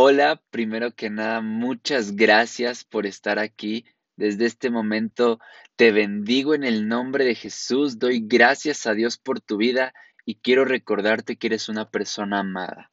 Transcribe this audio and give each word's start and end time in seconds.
Hola, 0.00 0.40
primero 0.50 0.94
que 0.94 1.10
nada, 1.10 1.40
muchas 1.40 2.14
gracias 2.14 2.84
por 2.84 3.04
estar 3.04 3.40
aquí. 3.40 3.84
Desde 4.14 4.46
este 4.46 4.70
momento 4.70 5.40
te 5.74 5.90
bendigo 5.90 6.54
en 6.54 6.62
el 6.62 6.86
nombre 6.86 7.24
de 7.24 7.34
Jesús, 7.34 7.98
doy 7.98 8.20
gracias 8.24 8.86
a 8.86 8.94
Dios 8.94 9.18
por 9.18 9.40
tu 9.40 9.56
vida 9.56 9.92
y 10.24 10.36
quiero 10.36 10.64
recordarte 10.64 11.34
que 11.34 11.48
eres 11.48 11.68
una 11.68 11.90
persona 11.90 12.38
amada. 12.38 12.92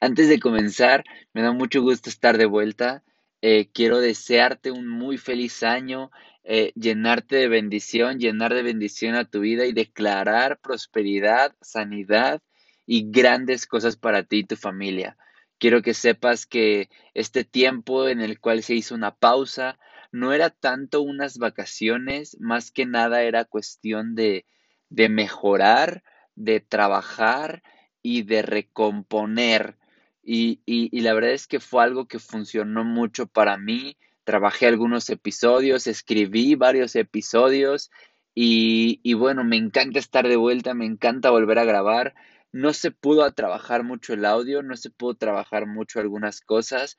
Antes 0.00 0.30
de 0.30 0.40
comenzar, 0.40 1.04
me 1.34 1.42
da 1.42 1.52
mucho 1.52 1.82
gusto 1.82 2.08
estar 2.08 2.38
de 2.38 2.46
vuelta. 2.46 3.04
Eh, 3.42 3.68
quiero 3.74 4.00
desearte 4.00 4.70
un 4.70 4.88
muy 4.88 5.18
feliz 5.18 5.62
año, 5.62 6.10
eh, 6.42 6.72
llenarte 6.74 7.36
de 7.36 7.48
bendición, 7.48 8.18
llenar 8.18 8.54
de 8.54 8.62
bendición 8.62 9.14
a 9.14 9.26
tu 9.26 9.40
vida 9.40 9.66
y 9.66 9.74
declarar 9.74 10.58
prosperidad, 10.60 11.54
sanidad 11.60 12.40
y 12.86 13.10
grandes 13.10 13.66
cosas 13.66 13.98
para 13.98 14.22
ti 14.22 14.38
y 14.38 14.44
tu 14.44 14.56
familia. 14.56 15.18
Quiero 15.58 15.82
que 15.82 15.94
sepas 15.94 16.46
que 16.46 16.90
este 17.14 17.44
tiempo 17.44 18.08
en 18.08 18.20
el 18.20 18.40
cual 18.40 18.62
se 18.62 18.74
hizo 18.74 18.94
una 18.94 19.14
pausa 19.14 19.78
no 20.12 20.32
era 20.32 20.50
tanto 20.50 21.02
unas 21.02 21.38
vacaciones, 21.38 22.36
más 22.40 22.70
que 22.70 22.86
nada 22.86 23.22
era 23.22 23.44
cuestión 23.44 24.14
de, 24.14 24.46
de 24.88 25.08
mejorar, 25.08 26.02
de 26.34 26.60
trabajar 26.60 27.62
y 28.02 28.22
de 28.22 28.42
recomponer. 28.42 29.76
Y, 30.22 30.60
y, 30.66 31.00
la 31.00 31.14
verdad 31.14 31.32
es 31.32 31.46
que 31.46 31.60
fue 31.60 31.84
algo 31.84 32.06
que 32.06 32.18
funcionó 32.18 32.84
mucho 32.84 33.26
para 33.26 33.56
mí. 33.56 33.96
Trabajé 34.24 34.66
algunos 34.66 35.08
episodios, 35.10 35.86
escribí 35.86 36.54
varios 36.54 36.96
episodios 36.96 37.90
y, 38.34 39.00
y 39.02 39.14
bueno, 39.14 39.44
me 39.44 39.56
encanta 39.56 39.98
estar 39.98 40.26
de 40.28 40.36
vuelta, 40.36 40.74
me 40.74 40.84
encanta 40.84 41.30
volver 41.30 41.58
a 41.58 41.64
grabar 41.64 42.14
no 42.56 42.72
se 42.72 42.90
pudo 42.90 43.30
trabajar 43.32 43.84
mucho 43.84 44.14
el 44.14 44.24
audio, 44.24 44.62
no 44.62 44.76
se 44.76 44.90
pudo 44.90 45.14
trabajar 45.14 45.66
mucho 45.66 46.00
algunas 46.00 46.40
cosas, 46.40 46.96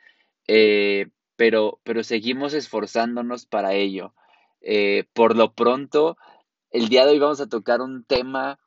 eh, 0.47 1.07
pero, 1.35 1.79
pero 1.83 2.03
seguimos 2.03 2.53
esforzándonos 2.53 3.45
para 3.47 3.73
ello. 3.73 4.13
Eh, 4.61 5.05
por 5.13 5.35
lo 5.35 5.53
pronto, 5.53 6.17
el 6.69 6.89
día 6.89 7.05
de 7.05 7.13
hoy 7.13 7.19
vamos 7.19 7.41
a 7.41 7.49
tocar 7.49 7.81
un 7.81 8.03
tema 8.03 8.59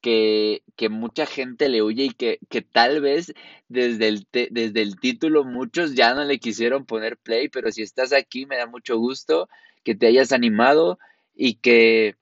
que, 0.00 0.62
que 0.76 0.88
mucha 0.88 1.26
gente 1.26 1.68
le 1.68 1.82
huye 1.82 2.04
y 2.04 2.10
que, 2.10 2.38
que 2.48 2.62
tal 2.62 3.02
vez 3.02 3.34
desde 3.68 4.08
el, 4.08 4.26
desde 4.32 4.80
el 4.80 4.98
título 4.98 5.44
muchos 5.44 5.94
ya 5.94 6.14
no 6.14 6.24
le 6.24 6.38
quisieron 6.38 6.86
poner 6.86 7.18
play, 7.18 7.50
pero 7.50 7.70
si 7.70 7.82
estás 7.82 8.14
aquí 8.14 8.46
me 8.46 8.56
da 8.56 8.66
mucho 8.66 8.96
gusto 8.96 9.48
que 9.84 9.94
te 9.94 10.06
hayas 10.06 10.32
animado 10.32 10.98
y 11.34 11.56
que 11.56 12.16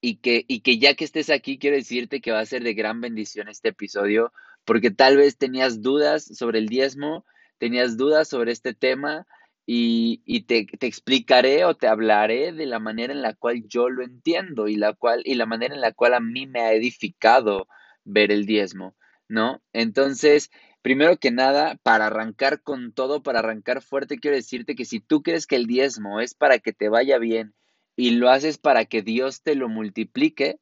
y 0.00 0.16
que, 0.16 0.44
y 0.48 0.60
que 0.60 0.78
ya 0.78 0.94
que 0.94 1.04
estés 1.04 1.30
aquí, 1.30 1.58
quiero 1.58 1.76
decirte 1.76 2.20
que 2.20 2.32
va 2.32 2.40
a 2.40 2.46
ser 2.46 2.62
de 2.62 2.74
gran 2.74 3.00
bendición 3.00 3.48
este 3.48 3.70
episodio, 3.70 4.32
porque 4.64 4.90
tal 4.90 5.16
vez 5.16 5.36
tenías 5.36 5.82
dudas 5.82 6.24
sobre 6.24 6.58
el 6.58 6.68
diezmo, 6.68 7.24
tenías 7.58 7.96
dudas 7.96 8.28
sobre 8.28 8.52
este 8.52 8.74
tema, 8.74 9.26
y, 9.66 10.22
y 10.24 10.42
te, 10.46 10.66
te, 10.66 10.86
explicaré 10.86 11.64
o 11.64 11.76
te 11.76 11.86
hablaré 11.86 12.52
de 12.52 12.66
la 12.66 12.80
manera 12.80 13.12
en 13.12 13.22
la 13.22 13.34
cual 13.34 13.62
yo 13.68 13.88
lo 13.88 14.02
entiendo 14.02 14.66
y 14.66 14.76
la 14.76 14.94
cual, 14.94 15.22
y 15.24 15.34
la 15.34 15.46
manera 15.46 15.74
en 15.74 15.80
la 15.80 15.92
cual 15.92 16.14
a 16.14 16.20
mí 16.20 16.46
me 16.48 16.60
ha 16.60 16.72
edificado 16.72 17.68
ver 18.04 18.32
el 18.32 18.46
diezmo, 18.46 18.96
¿no? 19.28 19.62
Entonces, 19.72 20.50
primero 20.82 21.18
que 21.18 21.30
nada, 21.30 21.78
para 21.84 22.06
arrancar 22.06 22.62
con 22.62 22.92
todo, 22.92 23.22
para 23.22 23.40
arrancar 23.40 23.80
fuerte, 23.80 24.18
quiero 24.18 24.36
decirte 24.36 24.74
que 24.74 24.84
si 24.84 24.98
tú 24.98 25.22
crees 25.22 25.46
que 25.46 25.56
el 25.56 25.66
diezmo 25.66 26.20
es 26.20 26.34
para 26.34 26.58
que 26.58 26.72
te 26.72 26.88
vaya 26.88 27.18
bien 27.18 27.54
y 28.00 28.12
lo 28.12 28.30
haces 28.30 28.56
para 28.56 28.86
que 28.86 29.02
Dios 29.02 29.42
te 29.42 29.54
lo 29.54 29.68
multiplique, 29.68 30.58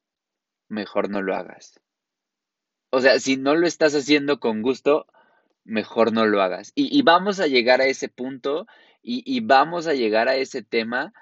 mejor 0.67 1.09
no 1.09 1.21
lo 1.21 1.37
hagas. 1.37 1.79
O 2.89 2.99
sea, 2.99 3.17
si 3.21 3.37
no 3.37 3.55
lo 3.55 3.65
estás 3.65 3.95
haciendo 3.95 4.41
con 4.41 4.61
gusto, 4.61 5.07
mejor 5.63 6.11
no 6.11 6.25
lo 6.25 6.41
hagas. 6.41 6.73
Y, 6.75 7.01
vamos 7.03 7.39
a 7.39 7.47
llegar 7.47 7.79
a 7.79 7.85
ese 7.85 8.09
punto 8.09 8.67
y, 9.01 9.39
vamos 9.39 9.87
a 9.87 9.93
llegar 9.93 10.27
a 10.27 10.35
ese 10.35 10.63
tema, 10.63 11.13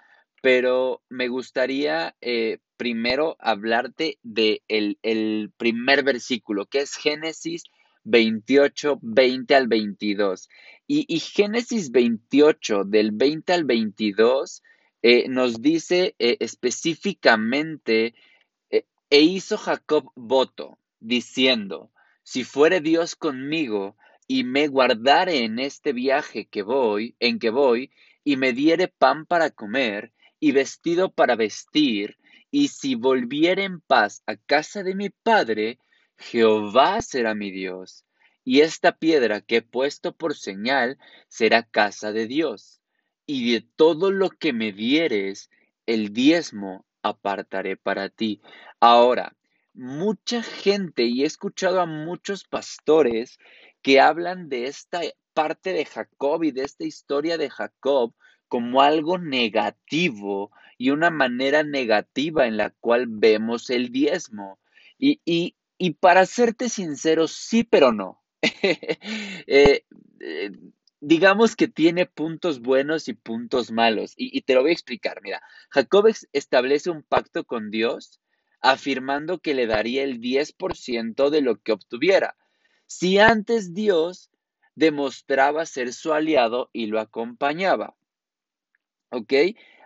pero 0.41 1.03
me 1.07 1.27
gustaría 1.27 2.15
eh, 2.21 2.57
primero 2.77 3.35
hablarte 3.37 4.17
del 4.23 4.61
de 4.71 5.01
el 5.03 5.51
primer 5.55 6.03
versículo, 6.03 6.65
que 6.65 6.79
es 6.79 6.95
Génesis 6.95 7.61
28, 8.05 8.97
20 9.03 9.53
al 9.53 9.67
22. 9.67 10.49
Y, 10.87 11.05
y 11.07 11.19
Génesis 11.19 11.91
28, 11.91 12.85
del 12.85 13.11
20 13.11 13.53
al 13.53 13.65
22, 13.65 14.63
eh, 15.09 15.29
nos 15.29 15.61
dice 15.61 16.17
eh, 16.19 16.35
específicamente, 16.41 18.13
eh, 18.69 18.85
e 19.09 19.21
hizo 19.21 19.57
Jacob 19.57 20.11
voto, 20.17 20.79
diciendo, 20.99 21.93
si 22.23 22.43
fuere 22.43 22.81
Dios 22.81 23.15
conmigo 23.15 23.95
y 24.27 24.43
me 24.43 24.67
guardare 24.67 25.45
en 25.45 25.59
este 25.59 25.93
viaje 25.93 26.49
que 26.49 26.61
voy, 26.61 27.15
en 27.21 27.39
que 27.39 27.51
voy, 27.51 27.89
y 28.25 28.35
me 28.35 28.51
diere 28.51 28.89
pan 28.89 29.25
para 29.25 29.49
comer 29.49 30.11
y 30.41 30.51
vestido 30.51 31.09
para 31.13 31.37
vestir, 31.37 32.17
y 32.51 32.67
si 32.67 32.95
volviere 32.95 33.63
en 33.63 33.79
paz 33.79 34.23
a 34.25 34.35
casa 34.35 34.83
de 34.83 34.93
mi 34.93 35.09
padre, 35.09 35.79
Jehová 36.17 37.01
será 37.01 37.33
mi 37.33 37.49
Dios, 37.49 38.03
y 38.43 38.59
esta 38.59 38.91
piedra 38.91 39.39
que 39.39 39.57
he 39.57 39.61
puesto 39.61 40.13
por 40.17 40.35
señal 40.35 40.97
será 41.29 41.63
casa 41.63 42.11
de 42.11 42.27
Dios 42.27 42.81
y 43.27 43.53
de 43.53 43.61
todo 43.61 44.09
lo 44.11 44.29
que 44.29 44.53
me 44.53 44.71
dieres, 44.71 45.51
el 45.85 46.13
diezmo 46.13 46.85
apartaré 47.03 47.77
para 47.77 48.09
ti. 48.09 48.41
Ahora, 48.79 49.35
mucha 49.73 50.41
gente, 50.41 51.03
y 51.03 51.23
he 51.23 51.25
escuchado 51.25 51.81
a 51.81 51.85
muchos 51.85 52.45
pastores 52.45 53.37
que 53.81 53.99
hablan 53.99 54.49
de 54.49 54.65
esta 54.65 55.01
parte 55.33 55.73
de 55.73 55.85
Jacob 55.85 56.43
y 56.43 56.51
de 56.51 56.63
esta 56.63 56.85
historia 56.85 57.37
de 57.37 57.49
Jacob 57.49 58.13
como 58.47 58.81
algo 58.81 59.17
negativo 59.17 60.51
y 60.77 60.89
una 60.91 61.09
manera 61.09 61.63
negativa 61.63 62.47
en 62.47 62.57
la 62.57 62.71
cual 62.71 63.05
vemos 63.07 63.69
el 63.69 63.91
diezmo. 63.91 64.59
Y, 64.97 65.21
y, 65.25 65.55
y 65.77 65.91
para 65.91 66.25
serte 66.25 66.69
sincero, 66.69 67.27
sí, 67.27 67.63
pero 67.63 67.91
no. 67.91 68.23
eh, 68.41 69.83
eh, 70.19 70.51
digamos 70.99 71.55
que 71.55 71.67
tiene 71.67 72.05
puntos 72.05 72.61
buenos 72.61 73.07
y 73.07 73.13
puntos 73.13 73.71
malos. 73.71 74.13
Y, 74.17 74.41
te 74.41 74.55
lo 74.55 74.61
voy 74.61 74.71
a 74.71 74.73
explicar. 74.73 75.21
Mira, 75.21 75.41
Jacob 75.69 76.07
establece 76.33 76.89
un 76.89 77.03
pacto 77.03 77.45
con 77.45 77.69
Dios 77.69 78.19
afirmando 78.61 79.39
que 79.39 79.53
le 79.53 79.67
daría 79.67 80.03
el 80.03 80.19
10% 80.19 81.29
de 81.29 81.41
lo 81.41 81.61
que 81.61 81.71
obtuviera. 81.71 82.35
Si 82.87 83.19
antes 83.19 83.73
Dios 83.73 84.31
demostraba 84.75 85.65
ser 85.65 85.93
su 85.93 86.13
aliado 86.13 86.69
y 86.73 86.87
lo 86.87 86.99
acompañaba. 86.99 87.95
¿Ok? 89.09 89.33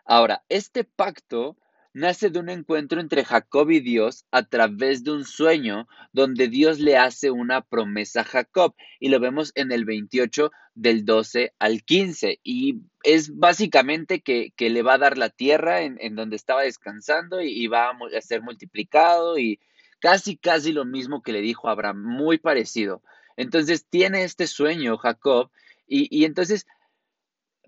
Ahora, 0.05 0.43
este 0.49 0.83
pacto 0.83 1.57
nace 1.93 2.29
de 2.29 2.39
un 2.39 2.49
encuentro 2.49 3.01
entre 3.01 3.25
Jacob 3.25 3.69
y 3.69 3.79
Dios 3.79 4.25
a 4.31 4.43
través 4.43 5.03
de 5.03 5.11
un 5.11 5.25
sueño 5.25 5.87
donde 6.13 6.47
Dios 6.47 6.79
le 6.79 6.97
hace 6.97 7.31
una 7.31 7.61
promesa 7.61 8.21
a 8.21 8.25
Jacob 8.25 8.75
y 8.99 9.09
lo 9.09 9.19
vemos 9.19 9.51
en 9.55 9.71
el 9.71 9.85
28 9.85 10.51
del 10.73 11.05
12 11.05 11.53
al 11.59 11.83
15 11.83 12.39
y 12.43 12.79
es 13.03 13.35
básicamente 13.35 14.21
que, 14.21 14.53
le 14.57 14.83
va 14.83 14.93
a 14.93 14.99
dar 14.99 15.17
la 15.17 15.29
tierra 15.29 15.81
en, 15.81 16.15
donde 16.15 16.35
estaba 16.35 16.61
descansando 16.61 17.41
y, 17.41 17.67
va 17.67 17.89
a 17.89 18.21
ser 18.21 18.41
multiplicado 18.41 19.37
y 19.37 19.59
casi 19.99 20.37
casi 20.37 20.71
lo 20.71 20.85
mismo 20.85 21.21
que 21.21 21.33
le 21.33 21.41
dijo 21.41 21.67
a 21.67 21.71
Abraham, 21.71 22.01
muy 22.03 22.37
parecido. 22.37 23.01
Entonces 23.37 23.85
tiene 23.89 24.23
este 24.23 24.47
sueño 24.47 24.97
Jacob 24.97 25.51
y, 25.87 26.07
y 26.15 26.25
entonces 26.25 26.67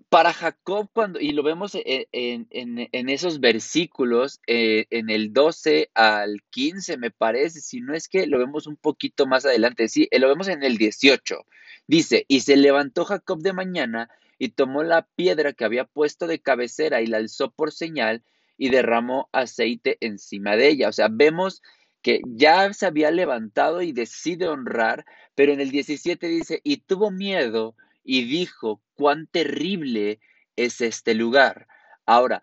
para 0.08 0.32
Jacob, 0.32 0.88
cuando, 0.92 1.18
y 1.20 1.32
lo 1.32 1.42
vemos 1.42 1.74
e, 1.74 2.08
en, 2.12 3.08
esos 3.08 3.40
versículos, 3.40 4.40
eh, 4.46 4.86
en 4.90 5.10
el 5.10 5.32
12 5.32 5.90
al 5.94 6.42
15, 6.50 6.98
me 6.98 7.10
parece, 7.10 7.60
si 7.60 7.80
no 7.80 7.94
es 7.94 8.08
que 8.08 8.26
lo 8.26 8.38
vemos 8.38 8.66
un 8.66 8.76
poquito 8.76 9.26
más 9.26 9.44
adelante, 9.44 9.88
sí, 9.88 10.08
eh, 10.10 10.18
lo 10.18 10.28
vemos 10.28 10.48
en 10.48 10.62
el 10.62 10.78
18. 10.78 11.44
Dice, 11.86 12.24
y 12.28 12.40
se 12.40 12.56
levantó 12.56 13.04
Jacob 13.04 13.40
de 13.40 13.52
mañana 13.52 14.08
y 14.38 14.50
tomó 14.50 14.82
la 14.82 15.02
piedra 15.16 15.52
que 15.52 15.64
había 15.64 15.84
puesto 15.84 16.26
de 16.26 16.40
cabecera 16.40 17.02
y 17.02 17.06
la 17.06 17.18
alzó 17.18 17.50
por 17.50 17.72
señal 17.72 18.22
y 18.56 18.70
derramó 18.70 19.28
aceite 19.32 19.98
encima 20.00 20.56
de 20.56 20.68
ella. 20.68 20.88
O 20.88 20.92
sea, 20.92 21.08
vemos 21.10 21.62
que 22.02 22.20
ya 22.26 22.72
se 22.72 22.86
había 22.86 23.10
levantado 23.10 23.82
y 23.82 23.92
decide 23.92 24.46
honrar, 24.46 25.04
pero 25.34 25.52
en 25.52 25.60
el 25.60 25.70
17 25.70 26.28
dice, 26.28 26.60
y 26.62 26.78
tuvo 26.78 27.10
miedo 27.10 27.74
y 28.04 28.24
dijo, 28.24 28.82
cuán 28.94 29.26
terrible 29.26 30.20
es 30.56 30.80
este 30.80 31.14
lugar. 31.14 31.66
Ahora, 32.06 32.42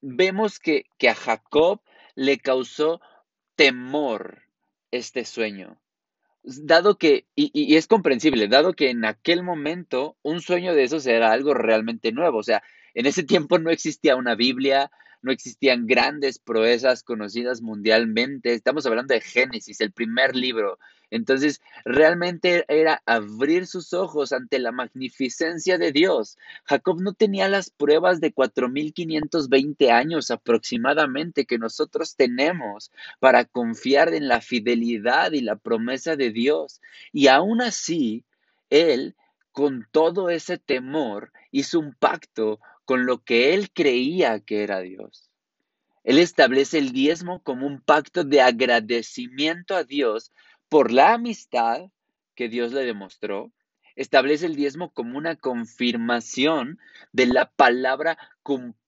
vemos 0.00 0.58
que, 0.58 0.86
que 0.98 1.08
a 1.08 1.14
Jacob 1.14 1.80
le 2.14 2.38
causó 2.38 3.00
temor 3.56 4.44
este 4.90 5.24
sueño. 5.24 5.80
Dado 6.42 6.98
que, 6.98 7.26
y, 7.34 7.50
y, 7.54 7.76
es 7.76 7.86
comprensible, 7.86 8.48
dado 8.48 8.74
que 8.74 8.90
en 8.90 9.04
aquel 9.04 9.42
momento 9.42 10.16
un 10.22 10.40
sueño 10.40 10.74
de 10.74 10.84
esos 10.84 11.06
era 11.06 11.32
algo 11.32 11.54
realmente 11.54 12.12
nuevo. 12.12 12.38
O 12.38 12.42
sea, 12.42 12.62
en 12.94 13.06
ese 13.06 13.24
tiempo 13.24 13.58
no 13.58 13.70
existía 13.70 14.14
una 14.14 14.34
Biblia, 14.34 14.90
no 15.22 15.32
existían 15.32 15.86
grandes 15.86 16.38
proezas 16.38 17.02
conocidas 17.02 17.62
mundialmente. 17.62 18.52
Estamos 18.52 18.84
hablando 18.84 19.14
de 19.14 19.22
Génesis, 19.22 19.80
el 19.80 19.92
primer 19.92 20.36
libro. 20.36 20.78
Entonces, 21.14 21.62
realmente 21.84 22.64
era 22.66 23.00
abrir 23.06 23.68
sus 23.68 23.92
ojos 23.92 24.32
ante 24.32 24.58
la 24.58 24.72
magnificencia 24.72 25.78
de 25.78 25.92
Dios. 25.92 26.36
Jacob 26.64 27.00
no 27.00 27.12
tenía 27.12 27.48
las 27.48 27.70
pruebas 27.70 28.20
de 28.20 28.32
4520 28.32 29.92
años 29.92 30.32
aproximadamente 30.32 31.46
que 31.46 31.56
nosotros 31.56 32.16
tenemos 32.16 32.90
para 33.20 33.44
confiar 33.44 34.12
en 34.12 34.26
la 34.26 34.40
fidelidad 34.40 35.30
y 35.30 35.42
la 35.42 35.54
promesa 35.54 36.16
de 36.16 36.32
Dios. 36.32 36.80
Y 37.12 37.28
aún 37.28 37.62
así, 37.62 38.24
él, 38.68 39.14
con 39.52 39.86
todo 39.92 40.30
ese 40.30 40.58
temor, 40.58 41.30
hizo 41.52 41.78
un 41.78 41.94
pacto 41.94 42.58
con 42.84 43.06
lo 43.06 43.22
que 43.22 43.54
él 43.54 43.70
creía 43.72 44.40
que 44.40 44.64
era 44.64 44.80
Dios. 44.80 45.30
Él 46.02 46.18
establece 46.18 46.78
el 46.78 46.90
diezmo 46.90 47.40
como 47.42 47.68
un 47.68 47.80
pacto 47.80 48.24
de 48.24 48.42
agradecimiento 48.42 49.76
a 49.76 49.84
Dios 49.84 50.32
por 50.74 50.90
la 50.90 51.14
amistad 51.14 51.88
que 52.34 52.48
Dios 52.48 52.72
le 52.72 52.84
demostró. 52.84 53.52
Establece 53.94 54.46
el 54.46 54.56
diezmo 54.56 54.92
como 54.92 55.16
una 55.16 55.36
confirmación 55.36 56.80
de 57.12 57.26
la 57.26 57.48
palabra, 57.48 58.18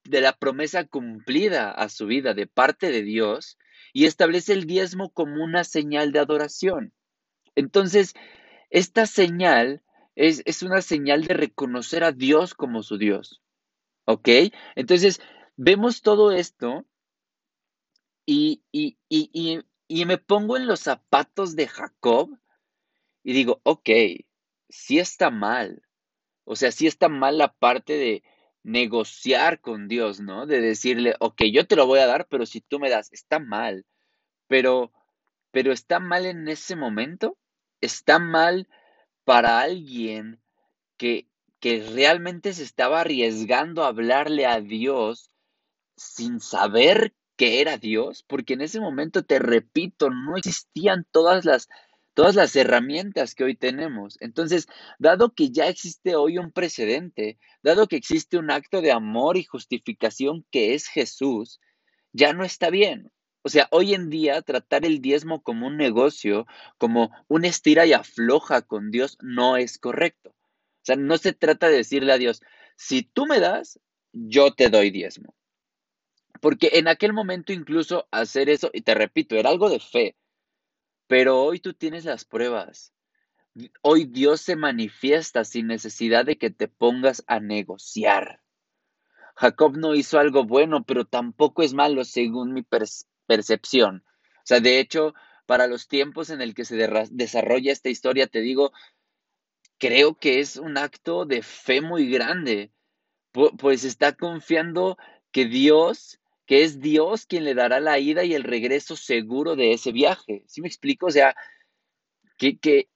de 0.02 0.20
la 0.20 0.32
promesa 0.32 0.82
cumplida 0.82 1.70
a 1.70 1.88
su 1.88 2.08
vida 2.08 2.34
de 2.34 2.48
parte 2.48 2.90
de 2.90 3.04
Dios. 3.04 3.56
Y 3.92 4.06
establece 4.06 4.52
el 4.52 4.66
diezmo 4.66 5.12
como 5.12 5.44
una 5.44 5.62
señal 5.62 6.10
de 6.10 6.18
adoración. 6.18 6.92
Entonces, 7.54 8.14
esta 8.70 9.06
señal 9.06 9.84
es, 10.16 10.42
es 10.44 10.64
una 10.64 10.82
señal 10.82 11.24
de 11.24 11.34
reconocer 11.34 12.02
a 12.02 12.10
Dios 12.10 12.54
como 12.54 12.82
su 12.82 12.98
Dios. 12.98 13.42
¿Ok? 14.06 14.28
Entonces, 14.74 15.20
vemos 15.54 16.02
todo 16.02 16.32
esto 16.32 16.84
y, 18.26 18.64
y, 18.72 18.98
y, 19.08 19.60
y, 19.88 20.04
me 20.04 20.18
pongo 20.18 20.56
en 20.56 20.66
los 20.66 20.80
zapatos 20.80 21.56
de 21.56 21.68
Jacob 21.68 22.38
y 23.22 23.32
digo, 23.32 23.60
ok, 23.64 23.90
sí 24.68 24.98
está 24.98 25.30
mal. 25.30 25.82
O 26.44 26.56
sea, 26.56 26.72
sí 26.72 26.86
está 26.86 27.08
mal 27.08 27.38
la 27.38 27.52
parte 27.52 27.94
de 27.94 28.22
negociar 28.62 29.60
con 29.60 29.88
Dios, 29.88 30.20
¿no? 30.20 30.46
De 30.46 30.60
decirle, 30.60 31.14
ok, 31.20 31.42
yo 31.52 31.66
te 31.66 31.76
lo 31.76 31.86
voy 31.86 32.00
a 32.00 32.06
dar, 32.06 32.26
pero 32.28 32.46
si 32.46 32.60
tú 32.60 32.78
me 32.78 32.90
das, 32.90 33.12
está 33.12 33.38
mal. 33.38 33.84
Pero, 34.48 34.92
pero 35.50 35.72
está 35.72 36.00
mal 36.00 36.26
en 36.26 36.48
ese 36.48 36.76
momento. 36.76 37.36
Está 37.80 38.18
mal 38.18 38.68
para 39.24 39.60
alguien 39.60 40.40
que, 40.96 41.28
que 41.60 41.84
realmente 41.94 42.52
se 42.52 42.62
estaba 42.62 43.00
arriesgando 43.00 43.84
a 43.84 43.88
hablarle 43.88 44.46
a 44.46 44.60
Dios 44.60 45.30
sin 45.96 46.40
saber 46.40 47.14
que 47.36 47.60
era 47.60 47.78
Dios, 47.78 48.24
porque 48.26 48.54
en 48.54 48.62
ese 48.62 48.80
momento, 48.80 49.24
te 49.24 49.38
repito, 49.38 50.10
no 50.10 50.36
existían 50.36 51.06
todas 51.10 51.44
las, 51.44 51.68
todas 52.14 52.34
las 52.34 52.56
herramientas 52.56 53.34
que 53.34 53.44
hoy 53.44 53.54
tenemos. 53.56 54.16
Entonces, 54.20 54.66
dado 54.98 55.34
que 55.34 55.50
ya 55.50 55.68
existe 55.68 56.16
hoy 56.16 56.38
un 56.38 56.52
precedente, 56.52 57.38
dado 57.62 57.86
que 57.86 57.96
existe 57.96 58.38
un 58.38 58.50
acto 58.50 58.80
de 58.80 58.92
amor 58.92 59.36
y 59.36 59.44
justificación 59.44 60.46
que 60.50 60.74
es 60.74 60.88
Jesús, 60.88 61.60
ya 62.12 62.32
no 62.32 62.44
está 62.44 62.70
bien. 62.70 63.12
O 63.42 63.48
sea, 63.48 63.68
hoy 63.70 63.94
en 63.94 64.10
día 64.10 64.42
tratar 64.42 64.84
el 64.84 65.00
diezmo 65.00 65.42
como 65.42 65.68
un 65.68 65.76
negocio, 65.76 66.46
como 66.78 67.10
un 67.28 67.44
estira 67.44 67.86
y 67.86 67.92
afloja 67.92 68.62
con 68.62 68.90
Dios, 68.90 69.18
no 69.20 69.56
es 69.56 69.78
correcto. 69.78 70.30
O 70.30 70.84
sea, 70.84 70.96
no 70.96 71.18
se 71.18 71.32
trata 71.32 71.68
de 71.68 71.76
decirle 71.76 72.12
a 72.12 72.18
Dios, 72.18 72.40
si 72.76 73.02
tú 73.02 73.26
me 73.26 73.38
das, 73.40 73.78
yo 74.12 74.52
te 74.52 74.68
doy 74.68 74.90
diezmo. 74.90 75.34
Porque 76.40 76.70
en 76.74 76.88
aquel 76.88 77.12
momento 77.12 77.52
incluso 77.52 78.06
hacer 78.10 78.48
eso, 78.48 78.70
y 78.72 78.82
te 78.82 78.94
repito, 78.94 79.36
era 79.36 79.50
algo 79.50 79.68
de 79.70 79.80
fe, 79.80 80.16
pero 81.06 81.42
hoy 81.42 81.60
tú 81.60 81.74
tienes 81.74 82.04
las 82.04 82.24
pruebas. 82.24 82.92
Hoy 83.82 84.04
Dios 84.04 84.40
se 84.40 84.56
manifiesta 84.56 85.44
sin 85.44 85.66
necesidad 85.66 86.24
de 86.24 86.36
que 86.36 86.50
te 86.50 86.68
pongas 86.68 87.24
a 87.26 87.40
negociar. 87.40 88.42
Jacob 89.34 89.76
no 89.76 89.94
hizo 89.94 90.18
algo 90.18 90.44
bueno, 90.44 90.84
pero 90.84 91.04
tampoco 91.04 91.62
es 91.62 91.74
malo 91.74 92.04
según 92.04 92.52
mi 92.52 92.64
percepción. 93.26 94.04
O 94.06 94.42
sea, 94.44 94.60
de 94.60 94.78
hecho, 94.78 95.14
para 95.46 95.66
los 95.66 95.88
tiempos 95.88 96.30
en 96.30 96.40
el 96.40 96.54
que 96.54 96.64
se 96.64 96.76
desarrolla 97.10 97.72
esta 97.72 97.88
historia, 97.88 98.26
te 98.26 98.40
digo, 98.40 98.72
creo 99.78 100.14
que 100.14 100.40
es 100.40 100.56
un 100.56 100.78
acto 100.78 101.24
de 101.24 101.42
fe 101.42 101.80
muy 101.80 102.10
grande, 102.10 102.72
pues 103.32 103.84
está 103.84 104.12
confiando 104.12 104.96
que 105.30 105.44
Dios 105.44 106.18
que 106.46 106.62
es 106.62 106.80
Dios 106.80 107.26
quien 107.26 107.44
le 107.44 107.54
dará 107.54 107.80
la 107.80 107.98
ida 107.98 108.24
y 108.24 108.34
el 108.34 108.44
regreso 108.44 108.96
seguro 108.96 109.56
de 109.56 109.72
ese 109.72 109.92
viaje. 109.92 110.44
¿Sí 110.46 110.60
me 110.60 110.68
explico? 110.68 111.06
O 111.06 111.10
sea, 111.10 111.34
que, 112.38 112.58
que, 112.58 112.88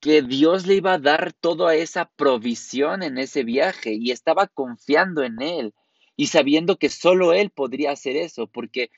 que 0.00 0.22
Dios 0.22 0.66
le 0.66 0.74
iba 0.74 0.94
a 0.94 0.98
dar 0.98 1.32
toda 1.32 1.74
esa 1.74 2.10
provisión 2.16 3.02
en 3.02 3.18
ese 3.18 3.44
viaje 3.44 3.94
y 3.94 4.10
estaba 4.10 4.48
confiando 4.48 5.22
en 5.22 5.40
Él 5.40 5.74
y 6.16 6.26
sabiendo 6.26 6.76
que 6.76 6.88
solo 6.88 7.32
Él 7.32 7.50
podría 7.50 7.92
hacer 7.92 8.16
eso, 8.16 8.46
porque 8.46 8.90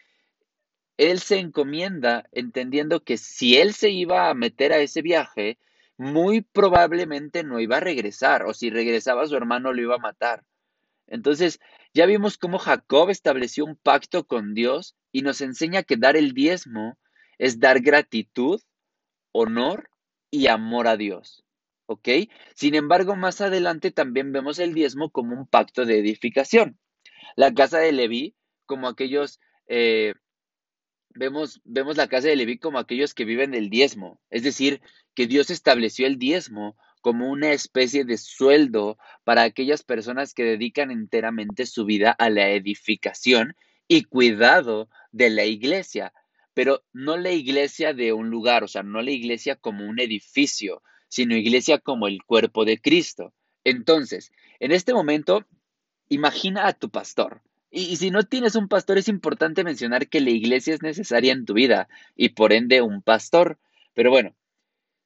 Él 0.97 1.21
se 1.21 1.39
encomienda 1.39 2.29
entendiendo 2.33 3.05
que 3.05 3.19
si 3.19 3.59
Él 3.59 3.75
se 3.75 3.91
iba 3.91 4.31
a 4.31 4.35
meter 4.35 4.73
a 4.73 4.79
ese 4.79 5.03
viaje, 5.03 5.59
muy 5.99 6.41
probablemente 6.41 7.45
no 7.45 7.61
iba 7.61 7.77
a 7.77 7.81
regresar, 7.81 8.45
o 8.45 8.55
si 8.55 8.71
regresaba 8.71 9.27
su 9.27 9.37
hermano 9.37 9.73
lo 9.73 9.83
iba 9.83 9.97
a 9.97 9.99
matar. 9.99 10.45
Entonces, 11.13 11.61
ya 11.93 12.07
vimos 12.07 12.39
cómo 12.39 12.59
Jacob 12.59 13.11
estableció 13.11 13.67
un 13.67 13.77
pacto 13.77 14.27
con 14.27 14.55
Dios 14.55 14.97
y 15.13 15.21
nos 15.21 15.43
enseña 15.43 15.83
que 15.83 15.99
dar 15.99 16.17
el 16.17 16.33
diezmo 16.33 16.99
es 17.37 17.61
dar 17.61 17.81
gratitud, 17.81 18.63
honor 19.31 19.91
y 20.31 20.47
amor 20.47 20.89
a 20.89 20.97
Dios. 20.97 21.45
¿Ok? 21.85 22.09
Sin 22.55 22.75
embargo, 22.75 23.15
más 23.15 23.43
adelante 23.43 23.91
también 23.91 24.33
vemos 24.33 24.59
el 24.59 24.73
diezmo 24.73 25.11
como 25.11 25.37
un 25.37 25.47
pacto 25.47 25.85
de 25.85 25.99
edificación. 25.99 26.79
La 27.37 27.53
casa 27.53 27.79
de 27.79 27.93
Leví, 27.93 28.35
como 28.65 28.89
aquellos, 28.89 29.39
eh, 29.67 30.15
vemos, 31.11 31.61
vemos 31.65 31.99
la 31.99 32.09
casa 32.09 32.29
de 32.29 32.37
Leví 32.37 32.59
como 32.59 32.79
aquellos 32.79 33.13
que 33.13 33.27
viven 33.27 33.51
del 33.51 33.69
diezmo. 33.69 34.19
Es 34.31 34.45
decir, 34.45 34.81
que 35.15 35.27
Dios 35.27 35.51
estableció 35.51 36.07
el 36.07 36.19
diezmo 36.19 36.79
como 37.03 37.29
una 37.29 37.53
especie 37.53 38.05
de 38.05 38.17
sueldo 38.17 38.97
para 39.25 39.43
aquellas 39.43 39.83
personas 39.83 40.33
que 40.33 40.45
dedican 40.45 40.91
enteramente 40.91 41.67
su 41.67 41.85
vida 41.85 42.13
a 42.13 42.31
la 42.31 42.51
edificación 42.51 43.55
y 43.89 44.05
cuidado 44.05 44.89
de 45.11 45.29
la 45.29 45.45
iglesia, 45.45 46.15
pero 46.55 46.85
no 46.93 47.17
la 47.17 47.33
iglesia 47.33 47.93
de 47.93 48.13
un 48.13 48.31
lugar, 48.31 48.65
o 48.65 48.69
sea, 48.69 48.83
no 48.83 49.03
la 49.03 49.11
iglesia 49.11 49.57
como 49.57 49.85
un 49.87 50.01
edificio, 50.01 50.83
sino 51.09 51.37
iglesia 51.37 51.79
como 51.79 52.07
el 52.07 52.23
cuerpo 52.25 52.65
de 52.65 52.81
Cristo. 52.81 53.35
Entonces, 53.65 54.33
en 54.61 54.73
este 54.73 54.95
momento, 54.95 55.45
imagina 56.09 56.67
a 56.67 56.73
tu 56.73 56.89
pastor. 56.89 57.43
Y, 57.71 57.85
y, 57.85 57.97
si 57.97 58.11
no 58.11 58.23
tienes 58.23 58.55
un 58.55 58.69
pastor, 58.69 58.99
es 58.99 59.09
importante 59.09 59.65
mencionar 59.65 60.09
que 60.09 60.21
la 60.21 60.31
iglesia 60.31 60.75
es 60.75 60.83
necesaria 60.83 61.33
en 61.33 61.47
tu 61.47 61.55
vida 61.55 61.89
y 62.15 62.31
por 62.31 62.53
ende 62.53 62.81
un 62.83 63.03
pastor. 63.03 63.59
Pero 63.95 64.11
bueno, 64.11 64.35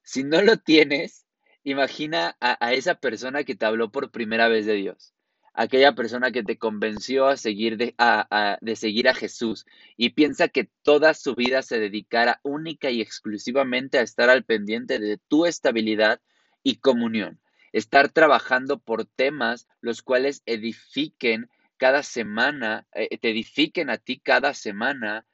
si 0.02 0.24
no 0.24 0.42
lo 0.42 0.56
tienes, 0.56 1.25
Imagina 1.66 2.36
a, 2.38 2.74
esa 2.74 2.94
persona 2.94 3.42
que 3.42 3.56
te 3.56 3.66
habló 3.66 3.90
por 3.90 4.12
primera 4.12 4.46
vez 4.46 4.66
de 4.66 4.74
Dios, 4.74 5.12
aquella 5.52 5.96
persona 5.96 6.30
que 6.30 6.44
te 6.44 6.58
convenció 6.58 7.26
a 7.26 7.36
seguir 7.36 7.76
de, 7.76 7.92
a, 7.98 8.56
de 8.60 8.76
seguir 8.76 9.08
a 9.08 9.14
Jesús 9.14 9.66
y 9.96 10.10
piensa 10.10 10.46
que 10.46 10.70
toda 10.82 11.12
su 11.12 11.34
vida 11.34 11.62
se 11.62 11.80
dedicara 11.80 12.38
única 12.44 12.92
y 12.92 13.00
exclusivamente 13.00 13.98
a 13.98 14.02
estar 14.02 14.30
al 14.30 14.44
pendiente 14.44 15.00
de 15.00 15.18
tu 15.26 15.44
estabilidad 15.44 16.20
y 16.62 16.76
comunión, 16.76 17.40
estar 17.72 18.10
trabajando 18.10 18.78
por 18.78 19.04
temas 19.04 19.66
los 19.80 20.02
cuales 20.02 20.44
edifiquen 20.46 21.50
cada 21.78 22.04
semana, 22.04 22.86
eh, 22.92 23.18
te 23.18 23.30
edifiquen 23.30 23.90
a 23.90 23.98
ti 23.98 24.20
cada 24.20 24.54
semana 24.54 25.26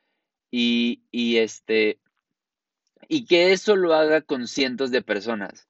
y, 0.51 1.03
y 1.11 1.37
este 1.37 2.01
y 3.07 3.27
que 3.27 3.53
eso 3.53 3.77
lo 3.77 3.93
haga 3.93 4.23
con 4.23 4.49
cientos 4.49 4.91
de 4.91 5.03
personas 5.03 5.69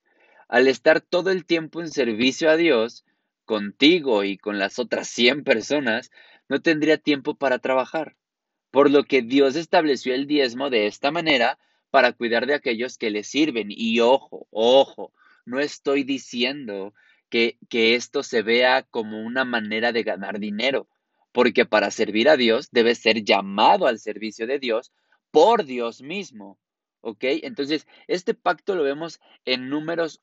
al 0.53 0.69
estar 0.69 1.01
todo 1.01 1.31
el 1.31 1.47
tiempo 1.47 1.81
en 1.81 1.91
servicio 1.91 2.51
a 2.51 2.59
Dios, 2.59 3.07
contigo 3.47 4.23
y 4.23 4.37
con 4.37 4.59
las 4.59 4.79
otras 4.79 5.09
100 5.09 5.45
personas, 5.45 6.11
no 6.47 6.61
tendría 6.61 6.99
tiempo 6.99 7.37
para 7.37 7.59
trabajar. 7.59 8.17
Por 8.71 8.91
lo 8.91 9.05
que 9.05 9.23
Dios 9.23 9.57
estableció 9.57 10.15
el 10.15 10.27
diezmo 10.27 10.69
de 10.69 10.87
esta 10.87 11.11
manera 11.11 11.59
para 11.89 12.13
cuidar 12.13 12.47
de 12.47 12.53
aquellos 12.53 12.99
que 12.99 13.09
le 13.09 13.25
sirven. 13.25 13.69
Y 13.71 14.01
ojo, 14.01 14.47
ojo, 14.51 15.15
no 15.47 15.59
estoy 15.59 16.05
diciendo 16.05 16.93
que, 17.31 17.57
que 17.71 17.95
esto 17.95 18.23
se 18.23 18.43
vea 18.43 18.83
como 18.83 19.23
una 19.23 19.47
manera 19.47 19.91
de 19.91 20.03
ganar 20.03 20.39
dinero, 20.39 20.87
porque 21.33 21.65
para 21.65 21.91
servir 21.91 22.29
a 22.29 22.37
Dios 22.37 22.69
debe 22.71 22.95
ser 22.95 23.25
llamado 23.25 23.87
al 23.87 23.99
servicio 23.99 24.47
de 24.47 24.59
Dios 24.59 24.93
por 25.31 25.65
Dios 25.65 26.03
mismo. 26.03 26.59
¿Ok? 27.03 27.25
Entonces, 27.43 27.87
este 28.07 28.33
pacto 28.33 28.75
lo 28.75 28.85
vemos 28.85 29.21
en 29.45 29.69
números 29.69 30.23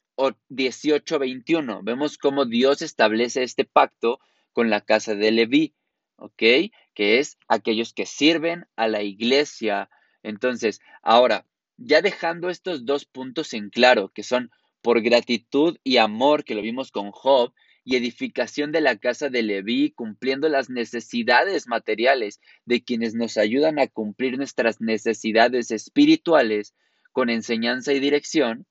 18, 0.49 1.19
21. 1.19 1.83
Vemos 1.83 2.17
cómo 2.17 2.45
Dios 2.45 2.81
establece 2.81 3.43
este 3.43 3.65
pacto 3.65 4.19
con 4.53 4.69
la 4.69 4.81
casa 4.81 5.13
de 5.13 5.31
Leví, 5.31 5.75
¿ok? 6.15 6.71
Que 6.93 7.19
es 7.19 7.37
aquellos 7.47 7.93
que 7.93 8.05
sirven 8.05 8.65
a 8.75 8.87
la 8.87 9.03
iglesia. 9.03 9.89
Entonces, 10.23 10.81
ahora, 11.01 11.45
ya 11.77 12.01
dejando 12.01 12.49
estos 12.49 12.85
dos 12.85 13.05
puntos 13.05 13.53
en 13.53 13.69
claro, 13.69 14.09
que 14.09 14.23
son 14.23 14.51
por 14.81 15.01
gratitud 15.01 15.77
y 15.83 15.97
amor, 15.97 16.43
que 16.43 16.55
lo 16.55 16.61
vimos 16.61 16.91
con 16.91 17.11
Job, 17.11 17.53
y 17.89 17.95
edificación 17.95 18.71
de 18.71 18.81
la 18.81 18.97
casa 18.97 19.29
de 19.29 19.41
Leví, 19.41 19.89
cumpliendo 19.89 20.47
las 20.47 20.69
necesidades 20.69 21.67
materiales 21.67 22.39
de 22.63 22.83
quienes 22.83 23.15
nos 23.15 23.35
ayudan 23.35 23.79
a 23.79 23.87
cumplir 23.87 24.37
nuestras 24.37 24.79
necesidades 24.79 25.71
espirituales 25.71 26.75
con 27.13 27.31
enseñanza 27.31 27.91
y 27.91 27.99
dirección, 27.99 28.67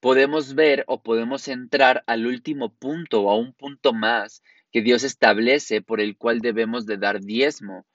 podemos 0.00 0.54
ver 0.54 0.84
o 0.86 1.02
podemos 1.02 1.48
entrar 1.48 2.04
al 2.06 2.26
último 2.26 2.74
punto 2.74 3.22
o 3.22 3.30
a 3.30 3.38
un 3.38 3.54
punto 3.54 3.94
más 3.94 4.42
que 4.70 4.82
Dios 4.82 5.02
establece 5.02 5.80
por 5.80 6.02
el 6.02 6.18
cual 6.18 6.40
debemos 6.40 6.84
de 6.84 6.98
dar 6.98 7.22
diezmo. 7.22 7.86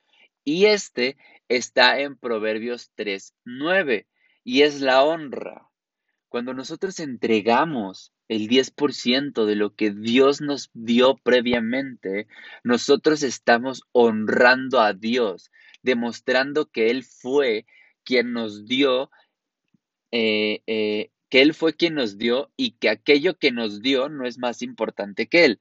Y 0.43 0.65
este 0.65 1.17
está 1.49 1.99
en 1.99 2.17
Proverbios 2.17 2.91
3.9 2.97 4.07
y 4.43 4.63
es 4.63 4.81
la 4.81 5.03
honra. 5.03 5.70
Cuando 6.31 6.53
nosotros 6.53 7.01
entregamos 7.01 8.13
el 8.29 8.47
10% 8.47 9.45
de 9.45 9.55
lo 9.57 9.75
que 9.75 9.91
Dios 9.91 10.39
nos 10.39 10.69
dio 10.73 11.17
previamente, 11.17 12.25
nosotros 12.63 13.21
estamos 13.21 13.83
honrando 13.91 14.79
a 14.79 14.93
Dios, 14.93 15.51
demostrando 15.81 16.71
que 16.71 16.89
Él 16.89 17.03
fue 17.03 17.65
quien 18.05 18.31
nos 18.31 18.65
dio, 18.65 19.11
eh, 20.11 20.61
eh, 20.67 21.09
que 21.27 21.41
Él 21.41 21.53
fue 21.53 21.73
quien 21.73 21.95
nos 21.95 22.17
dio 22.17 22.49
y 22.55 22.77
que 22.77 22.87
aquello 22.87 23.37
que 23.37 23.51
nos 23.51 23.81
dio 23.81 24.07
no 24.07 24.25
es 24.25 24.37
más 24.37 24.61
importante 24.61 25.27
que 25.27 25.43
Él. 25.43 25.59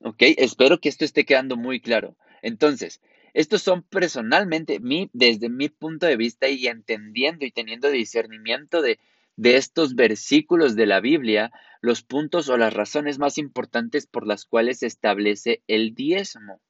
¿Ok? 0.00 0.16
Espero 0.36 0.80
que 0.80 0.90
esto 0.90 1.06
esté 1.06 1.24
quedando 1.24 1.56
muy 1.56 1.80
claro. 1.80 2.18
Entonces, 2.42 3.00
estos 3.32 3.62
son 3.62 3.84
personalmente, 3.84 4.80
mi, 4.80 5.08
desde 5.14 5.48
mi 5.48 5.70
punto 5.70 6.04
de 6.04 6.18
vista 6.18 6.46
y 6.46 6.66
entendiendo 6.66 7.46
y 7.46 7.52
teniendo 7.52 7.90
discernimiento 7.90 8.82
de 8.82 8.98
de 9.36 9.56
estos 9.56 9.94
versículos 9.94 10.74
de 10.74 10.86
la 10.86 11.00
Biblia 11.00 11.52
los 11.80 12.02
puntos 12.02 12.48
o 12.48 12.56
las 12.56 12.72
razones 12.72 13.18
más 13.18 13.38
importantes 13.38 14.06
por 14.06 14.26
las 14.26 14.44
cuales 14.44 14.80
se 14.80 14.86
establece 14.86 15.62
el 15.68 15.94
diezmo, 15.94 16.60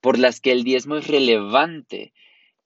por 0.00 0.18
las 0.18 0.40
que 0.40 0.52
el 0.52 0.64
diezmo 0.64 0.96
es 0.96 1.06
relevante. 1.06 2.12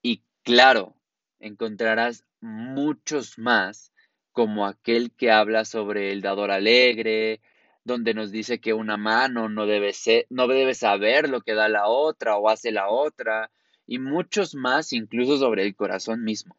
Y 0.03 0.23
claro, 0.43 0.97
encontrarás 1.39 2.25
muchos 2.41 3.39
más 3.39 3.93
como 4.33 4.67
aquel 4.67 5.13
que 5.13 5.31
habla 5.31 5.65
sobre 5.65 6.11
el 6.11 6.21
dador 6.21 6.51
alegre, 6.51 7.41
donde 7.85 8.15
nos 8.15 8.33
dice 8.33 8.61
que 8.61 8.73
una 8.73 8.97
mano 8.97 9.49
no 9.49 9.67
debe, 9.67 9.93
ser, 9.93 10.27
no 10.31 10.49
debe 10.49 10.75
saber 10.75 11.29
lo 11.29 11.43
que 11.43 11.55
da 11.55 11.69
la 11.69 11.87
otra 11.87 12.37
o 12.37 12.49
hace 12.49 12.73
la 12.73 12.89
otra, 12.89 13.51
y 13.87 13.99
muchos 13.99 14.55
más 14.55 14.93
incluso 14.93 15.37
sobre 15.37 15.63
el 15.63 15.77
corazón 15.77 16.25
mismo. 16.25 16.57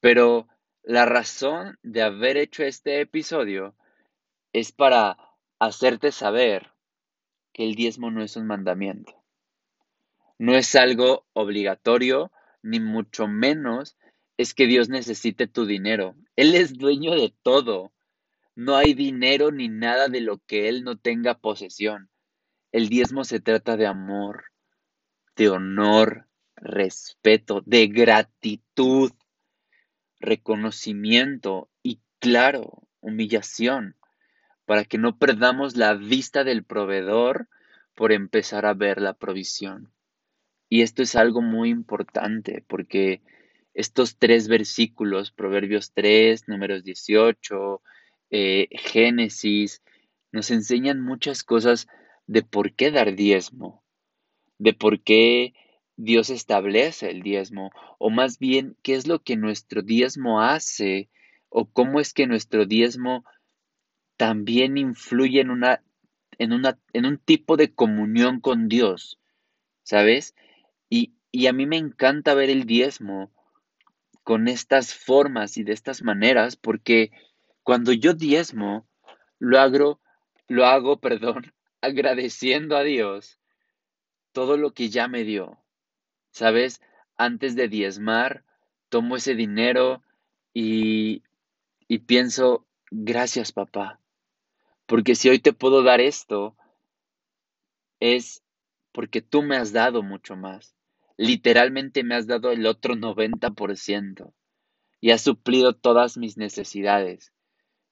Pero 0.00 0.46
la 0.86 1.04
razón 1.04 1.80
de 1.82 2.00
haber 2.00 2.36
hecho 2.36 2.62
este 2.62 3.00
episodio 3.00 3.74
es 4.52 4.70
para 4.70 5.18
hacerte 5.58 6.12
saber 6.12 6.70
que 7.52 7.64
el 7.64 7.74
diezmo 7.74 8.12
no 8.12 8.22
es 8.22 8.36
un 8.36 8.46
mandamiento. 8.46 9.12
No 10.38 10.54
es 10.54 10.76
algo 10.76 11.26
obligatorio, 11.32 12.30
ni 12.62 12.78
mucho 12.78 13.26
menos 13.26 13.96
es 14.36 14.54
que 14.54 14.68
Dios 14.68 14.88
necesite 14.88 15.48
tu 15.48 15.66
dinero. 15.66 16.14
Él 16.36 16.54
es 16.54 16.78
dueño 16.78 17.16
de 17.16 17.34
todo. 17.42 17.92
No 18.54 18.76
hay 18.76 18.94
dinero 18.94 19.50
ni 19.50 19.68
nada 19.68 20.08
de 20.08 20.20
lo 20.20 20.38
que 20.46 20.68
Él 20.68 20.84
no 20.84 20.96
tenga 20.96 21.36
posesión. 21.38 22.10
El 22.70 22.88
diezmo 22.88 23.24
se 23.24 23.40
trata 23.40 23.76
de 23.76 23.86
amor, 23.86 24.44
de 25.34 25.48
honor, 25.48 26.28
respeto, 26.54 27.60
de 27.66 27.88
gratitud 27.88 29.10
reconocimiento 30.20 31.68
y, 31.82 32.00
claro, 32.18 32.82
humillación, 33.00 33.96
para 34.64 34.84
que 34.84 34.98
no 34.98 35.18
perdamos 35.18 35.76
la 35.76 35.94
vista 35.94 36.44
del 36.44 36.64
proveedor 36.64 37.48
por 37.94 38.12
empezar 38.12 38.66
a 38.66 38.74
ver 38.74 39.00
la 39.00 39.14
provisión. 39.14 39.92
Y 40.68 40.82
esto 40.82 41.02
es 41.02 41.14
algo 41.14 41.42
muy 41.42 41.70
importante 41.70 42.64
porque 42.66 43.22
estos 43.74 44.16
tres 44.18 44.48
versículos, 44.48 45.30
Proverbios 45.30 45.92
3, 45.92 46.48
números 46.48 46.82
18, 46.82 47.82
eh, 48.30 48.68
Génesis, 48.72 49.82
nos 50.32 50.50
enseñan 50.50 51.00
muchas 51.00 51.44
cosas 51.44 51.86
de 52.26 52.42
por 52.42 52.74
qué 52.74 52.90
dar 52.90 53.14
diezmo, 53.14 53.84
de 54.58 54.72
por 54.72 55.02
qué 55.02 55.54
Dios 55.96 56.30
establece 56.30 57.10
el 57.10 57.22
diezmo, 57.22 57.70
o 57.98 58.10
más 58.10 58.38
bien, 58.38 58.76
qué 58.82 58.94
es 58.94 59.06
lo 59.06 59.22
que 59.22 59.36
nuestro 59.36 59.82
diezmo 59.82 60.42
hace, 60.42 61.08
o 61.48 61.66
cómo 61.66 62.00
es 62.00 62.12
que 62.12 62.26
nuestro 62.26 62.66
diezmo 62.66 63.24
también 64.16 64.76
influye 64.76 65.40
en 65.40 65.50
una, 65.50 65.82
en 66.38 66.52
una, 66.52 66.78
en 66.92 67.06
un 67.06 67.18
tipo 67.18 67.56
de 67.56 67.74
comunión 67.74 68.40
con 68.40 68.68
Dios, 68.68 69.18
¿sabes? 69.82 70.34
Y, 70.90 71.14
y 71.32 71.46
a 71.46 71.52
mí 71.52 71.66
me 71.66 71.78
encanta 71.78 72.34
ver 72.34 72.50
el 72.50 72.64
diezmo 72.64 73.30
con 74.22 74.48
estas 74.48 74.94
formas 74.94 75.56
y 75.56 75.62
de 75.62 75.72
estas 75.72 76.02
maneras, 76.02 76.56
porque 76.56 77.10
cuando 77.62 77.92
yo 77.92 78.12
diezmo, 78.12 78.86
lo 79.38 79.58
hago, 79.58 80.00
lo 80.48 80.66
hago, 80.66 81.00
perdón, 81.00 81.52
agradeciendo 81.80 82.76
a 82.76 82.82
Dios 82.82 83.38
todo 84.32 84.56
lo 84.56 84.74
que 84.74 84.90
ya 84.90 85.08
me 85.08 85.24
dio. 85.24 85.58
¿Sabes? 86.36 86.82
Antes 87.16 87.56
de 87.56 87.66
diezmar, 87.66 88.44
tomo 88.90 89.16
ese 89.16 89.34
dinero 89.34 90.02
y, 90.52 91.22
y 91.88 92.00
pienso, 92.00 92.66
gracias 92.90 93.52
papá, 93.52 94.00
porque 94.84 95.14
si 95.14 95.30
hoy 95.30 95.38
te 95.38 95.54
puedo 95.54 95.82
dar 95.82 96.02
esto, 96.02 96.54
es 98.00 98.42
porque 98.92 99.22
tú 99.22 99.42
me 99.42 99.56
has 99.56 99.72
dado 99.72 100.02
mucho 100.02 100.36
más. 100.36 100.76
Literalmente 101.16 102.04
me 102.04 102.16
has 102.16 102.26
dado 102.26 102.52
el 102.52 102.66
otro 102.66 102.96
90% 102.96 104.34
y 105.00 105.12
has 105.12 105.22
suplido 105.22 105.72
todas 105.74 106.18
mis 106.18 106.36
necesidades. 106.36 107.32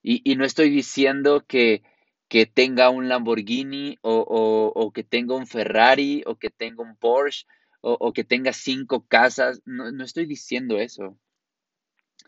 Y, 0.03 0.21
y 0.23 0.35
no 0.35 0.45
estoy 0.45 0.69
diciendo 0.69 1.43
que, 1.47 1.81
que 2.27 2.45
tenga 2.45 2.91
un 2.91 3.09
Lamborghini 3.09 3.97
o, 4.03 4.19
o, 4.19 4.67
o, 4.67 4.91
que 4.91 5.03
tenga 5.03 5.33
un 5.33 5.47
Ferrari 5.47 6.21
o 6.27 6.35
que 6.35 6.51
tenga 6.51 6.83
un 6.83 6.95
Porsche 6.95 7.47
o, 7.87 8.13
que 8.13 8.23
tenga 8.23 8.51
cinco 8.51 9.05
casas. 9.05 9.61
No, 9.65 9.91
no 9.91 10.03
estoy 10.03 10.25
diciendo 10.25 10.79
eso. 10.79 11.19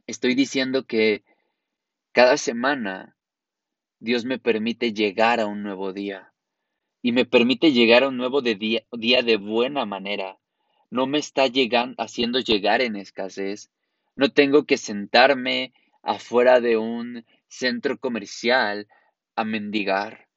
Estoy 0.05 0.35
diciendo 0.35 0.85
que 0.85 1.23
cada 2.11 2.37
semana 2.37 3.17
Dios 3.99 4.23
me 4.23 4.37
permite 4.37 4.93
llegar 4.93 5.39
a 5.39 5.47
un 5.47 5.63
nuevo 5.63 5.93
día 5.93 6.31
y 7.01 7.11
me 7.11 7.25
permite 7.25 7.71
llegar 7.71 8.03
a 8.03 8.09
un 8.09 8.17
nuevo 8.17 8.41
día, 8.41 8.83
día, 8.91 9.21
de 9.23 9.37
buena 9.37 9.85
manera. 9.85 10.37
No 10.91 11.07
me 11.07 11.17
está 11.17 11.45
haciendo 11.97 12.39
llegar 12.39 12.81
en 12.81 12.95
escasez. 12.95 13.71
No 14.15 14.29
tengo 14.29 14.65
que 14.65 14.77
sentarme 14.77 15.73
afuera 16.03 16.59
de 16.61 16.77
un 16.77 17.25
centro 17.47 17.97
comercial 17.97 18.87
a 19.35 19.43
mendigar. 19.43 20.27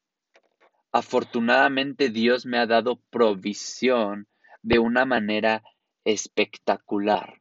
Afortunadamente 0.92 2.08
Dios 2.08 2.46
me 2.46 2.58
ha 2.58 2.66
dado 2.66 3.00
provisión 3.10 4.26
de 4.62 4.78
una 4.78 5.04
manera 5.04 5.62
espectacular. 6.04 7.40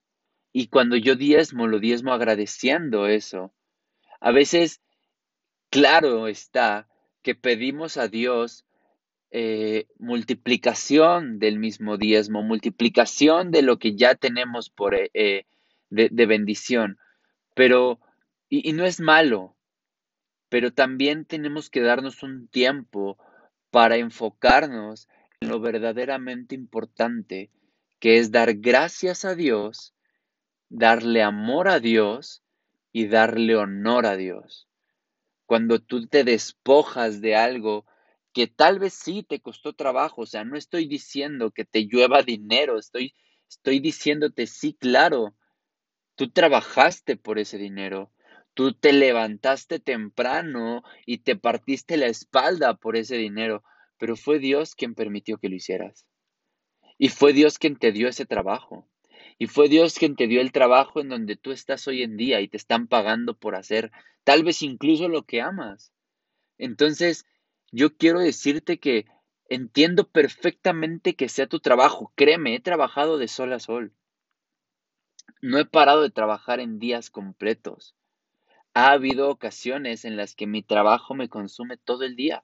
Y 0.52 0.68
cuando 0.68 0.96
yo 0.96 1.16
diezmo, 1.16 1.68
lo 1.68 1.80
diezmo 1.80 2.14
agradeciendo 2.14 3.08
eso. 3.08 3.54
A 4.20 4.32
veces, 4.32 4.82
claro 5.70 6.28
está 6.28 6.88
que 7.22 7.36
pedimos 7.36 7.98
a 7.98 8.08
Dios 8.08 8.66
eh, 9.32 9.86
multiplicación 10.00 11.38
del 11.38 11.60
mismo 11.60 11.98
diezmo, 11.98 12.42
multiplicación 12.42 13.52
de 13.52 13.62
lo 13.62 13.78
que 13.78 13.96
ya 13.96 14.16
tenemos 14.16 14.72
por, 14.72 14.96
eh, 14.96 15.12
eh, 15.14 15.46
de, 15.90 16.26
bendición. 16.26 16.98
Pero, 17.54 18.00
y 18.50 18.74
no 18.74 18.86
es 18.86 19.00
malo, 19.00 19.56
pero 20.50 20.74
también 20.74 21.26
tenemos 21.26 21.70
que 21.70 21.82
darnos 21.82 22.24
un 22.24 22.48
tiempo 22.48 23.18
para 23.70 23.98
enfocarnos 23.98 25.08
lo 25.42 25.60
verdaderamente 25.60 26.56
importante, 26.56 27.50
que 28.00 28.18
es 28.18 28.32
dar 28.32 28.56
gracias 28.56 29.26
a 29.26 29.36
Dios, 29.36 29.94
darle 30.70 31.24
amor 31.24 31.68
a 31.68 31.80
Dios 31.80 32.44
y 32.92 33.08
darle 33.08 33.56
honor 33.56 34.06
a 34.06 34.18
Dios. 34.18 34.68
Cuando 35.46 35.80
tú 35.80 36.08
te 36.08 36.24
despojas 36.24 37.22
de 37.22 37.36
algo 37.36 37.86
que 38.34 38.48
tal 38.48 38.80
vez 38.80 38.94
sí 38.94 39.24
te 39.24 39.40
costó 39.40 39.74
trabajo, 39.74 40.22
o 40.22 40.26
sea, 40.26 40.44
no 40.44 40.58
estoy 40.58 40.88
diciendo 40.88 41.52
que 41.52 41.66
te 41.66 41.86
llueva 41.86 42.22
dinero, 42.22 42.78
estoy, 42.78 43.16
estoy 43.50 43.80
diciéndote, 43.80 44.46
sí, 44.46 44.74
claro, 44.74 45.36
tú 46.16 46.30
trabajaste 46.30 47.18
por 47.18 47.40
ese 47.40 47.58
dinero, 47.58 48.12
tú 48.54 48.74
te 48.74 48.94
levantaste 48.94 49.80
temprano 49.80 50.84
y 51.06 51.20
te 51.20 51.36
partiste 51.36 51.98
la 51.98 52.08
espalda 52.08 52.76
por 52.76 52.96
ese 52.96 53.16
dinero, 53.16 53.64
pero 54.00 54.16
fue 54.16 54.40
Dios 54.40 54.74
quien 54.74 54.96
permitió 54.96 55.38
que 55.38 55.50
lo 55.50 55.56
hicieras. 55.56 56.08
Y 56.98 57.10
fue 57.10 57.34
Dios 57.34 57.60
quien 57.60 57.76
te 57.78 57.92
dio 57.92 58.08
ese 58.08 58.26
trabajo. 58.26 58.88
Y 59.38 59.48
fue 59.48 59.70
Dios 59.70 59.96
quien 60.00 60.16
te 60.16 60.28
dio 60.28 60.42
el 60.42 60.52
trabajo 60.52 61.00
en 61.00 61.10
donde 61.10 61.36
tú 61.36 61.52
estás 61.52 61.88
hoy 61.88 62.02
en 62.02 62.18
día 62.18 62.42
y 62.42 62.48
te 62.48 62.58
están 62.58 62.88
pagando 62.88 63.38
por 63.38 63.56
hacer 63.56 63.92
tal 64.24 64.44
vez 64.44 64.62
incluso 64.62 65.08
lo 65.08 65.24
que 65.24 65.42
amas. 65.42 65.94
Entonces, 66.58 67.26
yo 67.72 67.96
quiero 67.96 68.20
decirte 68.20 68.80
que 68.80 69.06
entiendo 69.50 70.10
perfectamente 70.10 71.16
que 71.16 71.30
sea 71.30 71.48
tu 71.48 71.60
trabajo. 71.60 72.12
Créeme, 72.16 72.56
he 72.56 72.60
trabajado 72.60 73.18
de 73.18 73.28
sol 73.28 73.54
a 73.54 73.60
sol. 73.60 73.94
No 75.42 75.58
he 75.58 75.66
parado 75.66 76.02
de 76.02 76.10
trabajar 76.10 76.60
en 76.60 76.80
días 76.80 77.10
completos. 77.10 77.96
Ha 78.74 78.92
habido 78.92 79.30
ocasiones 79.30 80.06
en 80.06 80.18
las 80.18 80.36
que 80.36 80.48
mi 80.48 80.64
trabajo 80.64 81.16
me 81.16 81.30
consume 81.30 81.78
todo 81.78 82.04
el 82.04 82.16
día. 82.16 82.44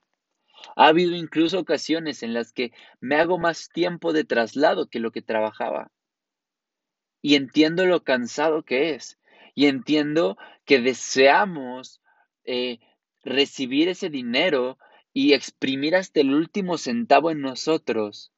Ha 0.76 0.88
habido 0.88 1.16
incluso 1.16 1.60
ocasiones 1.60 2.24
en 2.24 2.34
las 2.34 2.52
que 2.52 2.72
me 3.00 3.16
hago 3.16 3.38
más 3.38 3.70
tiempo 3.70 4.14
de 4.14 4.24
traslado 4.24 4.88
que 4.88 5.00
lo 5.00 5.12
que 5.12 5.22
trabajaba. 5.22 5.92
Y 7.22 7.36
entiendo 7.36 7.86
lo 7.86 8.04
cansado 8.04 8.64
que 8.64 8.96
es. 8.96 9.20
Y 9.54 9.68
entiendo 9.68 10.38
que 10.66 10.80
deseamos 10.80 12.02
eh, 12.44 12.80
recibir 13.24 13.90
ese 13.90 14.10
dinero 14.10 14.78
y 15.14 15.34
exprimir 15.34 15.96
hasta 15.96 16.20
el 16.20 16.34
último 16.34 16.78
centavo 16.78 17.32
en 17.32 17.42
nosotros. 17.42 18.32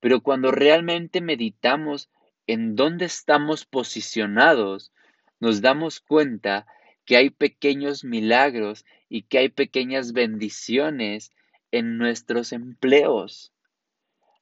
Pero 0.00 0.20
cuando 0.20 0.52
realmente 0.52 1.20
meditamos 1.20 2.10
en 2.46 2.76
dónde 2.76 3.06
estamos 3.06 3.64
posicionados, 3.64 4.92
nos 5.40 5.60
damos 5.62 6.00
cuenta 6.00 6.66
que 7.04 7.16
hay 7.16 7.30
pequeños 7.30 8.04
milagros 8.04 8.84
y 9.08 9.22
que 9.22 9.38
hay 9.38 9.48
pequeñas 9.48 10.12
bendiciones 10.12 11.32
en 11.70 11.98
nuestros 11.98 12.52
empleos. 12.52 13.52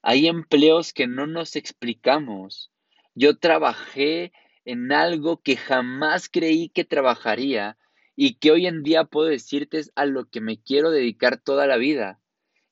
Hay 0.02 0.26
empleos 0.26 0.92
que 0.92 1.06
no 1.06 1.26
nos 1.26 1.56
explicamos. 1.56 2.70
Yo 3.14 3.38
trabajé 3.38 4.32
en 4.64 4.92
algo 4.92 5.42
que 5.42 5.56
jamás 5.56 6.28
creí 6.28 6.68
que 6.68 6.84
trabajaría 6.84 7.76
y 8.16 8.34
que 8.34 8.50
hoy 8.52 8.66
en 8.66 8.82
día 8.82 9.04
puedo 9.04 9.28
decirte 9.28 9.78
es 9.78 9.92
a 9.94 10.04
lo 10.06 10.28
que 10.28 10.40
me 10.40 10.60
quiero 10.60 10.90
dedicar 10.90 11.38
toda 11.38 11.66
la 11.66 11.76
vida. 11.76 12.20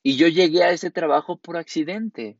Y 0.02 0.16
yo 0.16 0.28
llegué 0.28 0.62
a 0.62 0.72
ese 0.72 0.90
trabajo 0.90 1.36
por 1.36 1.56
accidente. 1.56 2.38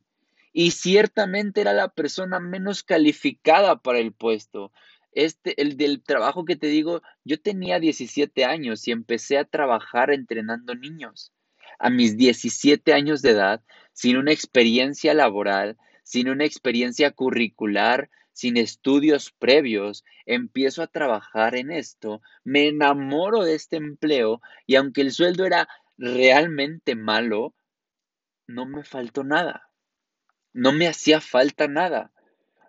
Y 0.51 0.71
ciertamente 0.71 1.61
era 1.61 1.73
la 1.73 1.89
persona 1.89 2.39
menos 2.39 2.83
calificada 2.83 3.81
para 3.81 3.99
el 3.99 4.13
puesto. 4.13 4.71
Este, 5.15 5.61
el 5.61 5.77
del 5.77 6.01
trabajo 6.01 6.45
que 6.45 6.55
te 6.55 6.67
digo, 6.67 7.01
yo 7.23 7.39
tenía 7.39 7.79
17 7.79 8.45
años 8.45 8.87
y 8.87 8.91
empecé 8.91 9.37
a 9.37 9.45
trabajar 9.45 10.11
entrenando 10.11 10.75
niños. 10.75 11.31
A 11.79 11.89
mis 11.89 12.17
17 12.17 12.93
años 12.93 13.21
de 13.21 13.31
edad, 13.31 13.63
sin 13.93 14.17
una 14.17 14.31
experiencia 14.31 15.13
laboral, 15.13 15.77
sin 16.03 16.29
una 16.29 16.45
experiencia 16.45 17.11
curricular, 17.11 18.09
sin 18.31 18.57
estudios 18.57 19.31
previos, 19.31 20.03
empiezo 20.25 20.81
a 20.81 20.87
trabajar 20.87 21.55
en 21.55 21.71
esto, 21.71 22.21
me 22.43 22.67
enamoro 22.67 23.43
de 23.43 23.55
este 23.55 23.77
empleo 23.77 24.41
y 24.65 24.75
aunque 24.75 25.01
el 25.01 25.11
sueldo 25.11 25.45
era 25.45 25.67
realmente 25.97 26.95
malo, 26.95 27.53
no 28.47 28.65
me 28.65 28.83
faltó 28.83 29.23
nada. 29.23 29.69
No 30.51 30.73
me 30.73 30.87
hacía 30.87 31.21
falta 31.21 31.67
nada. 31.67 32.11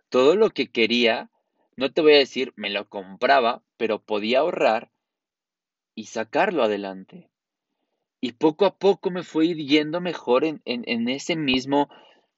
Todo 0.08 0.36
lo 0.36 0.50
que 0.50 0.70
quería, 0.70 1.30
no 1.76 1.92
te 1.92 2.02
voy 2.02 2.14
a 2.14 2.18
decir, 2.18 2.52
me 2.56 2.70
lo 2.70 2.88
compraba, 2.88 3.62
pero 3.76 4.02
podía 4.02 4.40
ahorrar 4.40 4.90
y 5.94 6.06
sacarlo 6.06 6.62
adelante. 6.62 7.30
Y 8.20 8.32
poco 8.32 8.64
a 8.64 8.76
poco 8.76 9.10
me 9.10 9.22
fui 9.22 9.54
yendo 9.66 10.00
mejor 10.00 10.44
en, 10.44 10.62
en 10.64 11.08
ese 11.08 11.36
mismo 11.36 11.88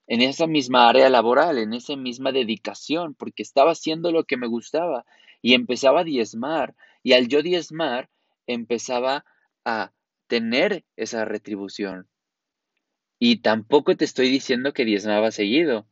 en 0.07 0.23
esa 0.23 0.47
misma 0.47 0.89
área 0.89 1.09
laboral, 1.09 1.59
en 1.59 1.73
esa 1.73 1.97
misma 1.97 2.33
dedicación, 2.33 3.15
porque 3.15 3.43
estaba 3.43 3.73
haciendo 3.73 4.13
lo 4.13 4.25
que 4.25 4.37
me 4.37 4.47
gustaba 4.47 5.05
y 5.43 5.55
empezaba 5.55 6.01
a 6.01 6.05
diezmar. 6.05 6.75
Y 7.03 7.13
al 7.13 7.29
yo 7.29 7.43
diezmar, 7.43 8.09
empezaba 8.47 9.25
a 9.65 9.93
tener 10.29 10.85
esa 10.97 11.25
retribución. 11.25 12.09
Y 13.19 13.39
tampoco 13.39 13.97
te 13.97 14.05
estoy 14.05 14.29
diciendo 14.29 14.73
que 14.73 14.85
diezmaba 14.85 15.31
seguido, 15.31 15.89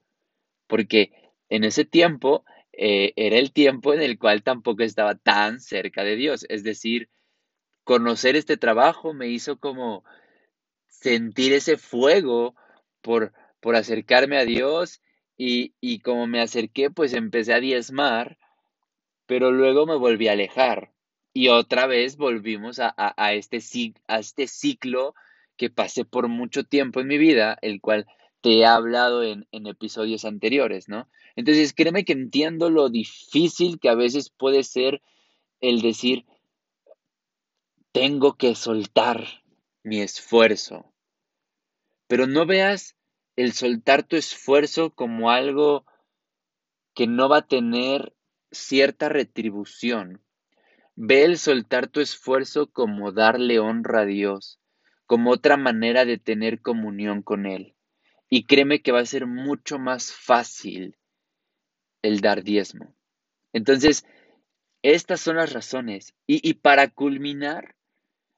porque 0.66 1.32
en 1.48 1.64
ese 1.64 1.84
tiempo 1.84 2.44
eh, 2.78 3.12
era 3.16 3.38
el 3.38 3.52
tiempo 3.52 3.94
en 3.94 4.02
el 4.02 4.18
cual 4.18 4.42
tampoco 4.42 4.82
estaba 4.82 5.14
tan 5.14 5.60
cerca 5.60 6.04
de 6.04 6.16
Dios. 6.16 6.46
Es 6.48 6.64
decir, 6.64 7.08
conocer 7.84 8.36
este 8.36 8.56
trabajo 8.56 9.14
me 9.14 9.28
hizo 9.28 9.58
como 9.58 10.04
sentir 10.88 11.52
ese 11.52 11.76
fuego 11.76 12.54
por 13.02 13.32
por 13.64 13.76
acercarme 13.76 14.36
a 14.36 14.44
Dios 14.44 15.00
y, 15.38 15.72
y 15.80 16.00
como 16.00 16.26
me 16.26 16.42
acerqué, 16.42 16.90
pues 16.90 17.14
empecé 17.14 17.54
a 17.54 17.60
diezmar, 17.60 18.36
pero 19.24 19.52
luego 19.52 19.86
me 19.86 19.96
volví 19.96 20.28
a 20.28 20.32
alejar 20.32 20.92
y 21.32 21.48
otra 21.48 21.86
vez 21.86 22.18
volvimos 22.18 22.78
a, 22.78 22.94
a, 22.94 23.32
este, 23.32 23.60
a 24.06 24.18
este 24.18 24.48
ciclo 24.48 25.14
que 25.56 25.70
pasé 25.70 26.04
por 26.04 26.28
mucho 26.28 26.64
tiempo 26.64 27.00
en 27.00 27.06
mi 27.06 27.16
vida, 27.16 27.56
el 27.62 27.80
cual 27.80 28.06
te 28.42 28.58
he 28.58 28.66
hablado 28.66 29.22
en, 29.22 29.48
en, 29.50 29.66
episodios 29.66 30.26
anteriores, 30.26 30.90
¿no? 30.90 31.08
Entonces, 31.36 31.74
créeme 31.74 32.04
que 32.04 32.12
entiendo 32.12 32.70
lo 32.70 32.88
difícil 32.88 33.80
que 33.80 33.88
a 33.88 33.94
veces 33.94 34.30
puede 34.30 34.62
ser 34.62 35.02
el 35.60 35.80
decir, 35.82 36.24
tengo 37.92 38.36
que 38.36 38.54
soltar 38.54 39.42
mi 39.82 40.00
esfuerzo, 40.00 40.92
pero 42.06 42.26
no 42.26 42.46
veas 42.46 42.96
el 43.36 43.52
soltar 43.52 44.02
tu 44.04 44.16
esfuerzo 44.16 44.90
como 44.90 45.30
algo 45.30 45.84
que 46.94 47.06
no 47.06 47.28
va 47.28 47.38
a 47.38 47.46
tener 47.46 48.14
cierta 48.52 49.08
retribución. 49.08 50.22
Ve 50.94 51.24
el 51.24 51.38
soltar 51.38 51.88
tu 51.88 52.00
esfuerzo 52.00 52.70
como 52.70 53.10
darle 53.10 53.58
honra 53.58 54.02
a 54.02 54.06
Dios, 54.06 54.60
como 55.06 55.32
otra 55.32 55.56
manera 55.56 56.04
de 56.04 56.18
tener 56.18 56.60
comunión 56.60 57.22
con 57.22 57.46
Él. 57.46 57.74
Y 58.28 58.44
créeme 58.44 58.80
que 58.80 58.92
va 58.92 59.00
a 59.00 59.06
ser 59.06 59.26
mucho 59.26 59.78
más 59.80 60.12
fácil 60.12 60.96
el 62.04 62.20
dar 62.20 62.44
diezmo. 62.44 62.94
Entonces, 63.52 64.06
estas 64.82 65.20
son 65.20 65.36
las 65.36 65.52
razones. 65.52 66.14
Y, 66.26 66.48
y 66.48 66.54
para 66.54 66.88
culminar, 66.88 67.74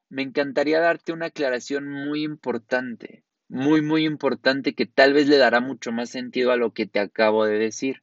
me 0.08 0.22
encantaría 0.22 0.80
darte 0.80 1.12
una 1.12 1.26
aclaración 1.26 1.88
muy 1.88 2.22
importante 2.22 3.24
muy, 3.48 3.80
muy 3.80 4.04
importante 4.04 4.74
que 4.74 4.86
tal 4.86 5.12
vez 5.12 5.28
le 5.28 5.36
dará 5.36 5.60
mucho 5.60 5.92
más 5.92 6.10
sentido 6.10 6.50
a 6.50 6.56
lo 6.56 6.72
que 6.72 6.86
te 6.86 6.98
acabo 6.98 7.44
de 7.44 7.58
decir. 7.58 8.02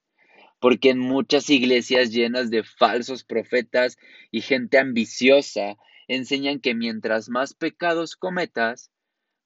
Porque 0.60 0.90
en 0.90 1.00
muchas 1.00 1.50
iglesias 1.50 2.12
llenas 2.12 2.50
de 2.50 2.64
falsos 2.64 3.24
profetas 3.26 3.98
y 4.32 4.42
gente 4.42 4.78
ambiciosa 4.78 5.76
enseñan 6.08 6.60
que 6.60 6.74
mientras 6.74 7.30
más 7.30 7.54
pecados 7.54 8.16
cometas, 8.16 8.92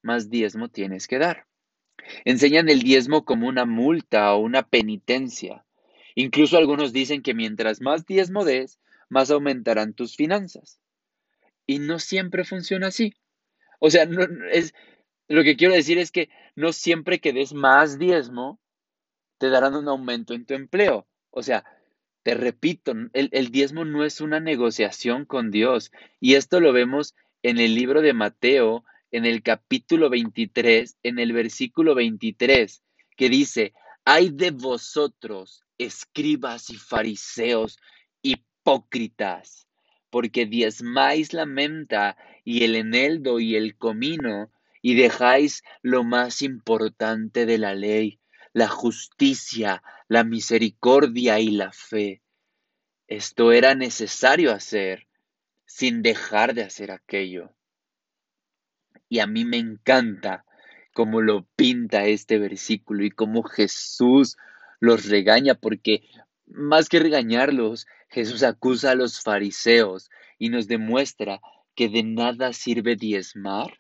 más 0.04 0.30
diezmo 0.30 0.70
tienes 0.70 1.08
que 1.08 1.18
dar. 1.18 1.48
Enseñan 2.26 2.70
el 2.70 2.84
diezmo 2.84 3.26
como 3.26 3.48
una 3.48 3.66
multa 3.66 4.34
o 4.34 4.40
una 4.40 4.62
penitencia. 4.62 5.66
Incluso 6.20 6.58
algunos 6.58 6.94
dicen 6.94 7.22
que 7.22 7.36
mientras 7.36 7.80
más 7.80 8.08
diezmo 8.08 8.44
des, 8.44 8.80
más 9.08 9.30
aumentarán 9.30 9.94
tus 9.94 10.16
finanzas. 10.16 10.80
Y 11.68 11.78
no 11.78 12.00
siempre 12.00 12.44
funciona 12.44 12.88
así. 12.88 13.14
O 13.80 13.92
sea, 13.92 14.10
es, 14.52 14.74
lo 15.28 15.44
que 15.44 15.56
quiero 15.56 15.76
decir 15.76 16.00
es 16.00 16.12
que 16.12 16.30
no 16.56 16.74
siempre 16.74 17.20
que 17.20 17.34
des 17.34 17.54
más 17.54 18.00
diezmo, 18.00 18.60
te 19.38 19.52
darán 19.52 19.76
un 19.76 19.88
aumento 19.88 20.34
en 20.34 20.48
tu 20.48 20.56
empleo. 20.56 21.06
O 21.30 21.44
sea, 21.44 21.64
te 22.24 22.34
repito, 22.34 22.94
el, 23.14 23.30
el, 23.32 23.52
diezmo 23.52 23.86
no 23.86 24.04
es 24.04 24.20
una 24.20 24.40
negociación 24.40 25.24
con 25.24 25.52
Dios. 25.52 25.92
Y 26.20 26.34
esto 26.34 26.60
lo 26.60 26.74
vemos 26.74 27.14
en 27.44 27.60
el 27.60 27.76
libro 27.76 28.02
de 28.02 28.14
Mateo, 28.14 28.86
en 29.12 29.28
el 29.28 29.44
capítulo 29.44 30.10
23, 30.10 30.98
en 31.04 31.20
el 31.20 31.32
versículo 31.34 31.94
23, 31.94 32.82
que 33.16 33.30
dice, 33.30 33.76
hay 34.04 34.32
de 34.32 34.50
vosotros, 34.50 35.67
escribas 35.78 36.70
y 36.70 36.78
fariseos, 36.78 37.80
hipócritas, 38.22 39.68
porque 40.10 40.46
diezmáis 40.46 41.34
la 41.34 41.46
menta 41.46 42.18
y 42.44 42.64
el 42.64 42.76
eneldo 42.76 43.40
y 43.40 43.56
el 43.56 43.78
comino, 43.78 44.52
y 44.82 44.96
dejáis 44.96 45.64
lo 45.82 46.04
más 46.04 46.42
importante 46.42 47.46
de 47.46 47.58
la 47.58 47.74
ley, 47.74 48.20
la 48.54 48.68
justicia, 48.68 49.84
la 50.08 50.24
misericordia 50.24 51.40
y 51.40 51.52
la 51.52 51.72
fe. 51.72 52.22
Esto 53.08 53.52
era 53.52 53.76
necesario 53.76 54.52
hacer 54.52 55.08
sin 55.66 56.02
dejar 56.02 56.54
de 56.54 56.64
hacer 56.64 56.92
aquello. 56.92 57.54
Y 59.10 59.20
a 59.20 59.28
mí 59.28 59.46
me 59.46 59.58
encanta 59.58 60.46
cómo 60.94 61.22
lo 61.22 61.46
pinta 61.56 62.06
este 62.06 62.40
versículo 62.40 63.06
y 63.06 63.12
cómo 63.12 63.44
Jesús 63.44 64.38
los 64.80 65.08
regaña, 65.08 65.56
porque 65.56 66.04
más 66.46 66.90
que 66.90 67.00
regañarlos, 67.00 67.88
Jesús 68.10 68.44
acusa 68.44 68.92
a 68.92 68.96
los 68.96 69.22
fariseos 69.22 70.10
y 70.38 70.50
nos 70.50 70.68
demuestra 70.68 71.42
que 71.76 71.90
de 71.90 72.04
nada 72.04 72.54
sirve 72.54 72.96
diezmar 72.96 73.80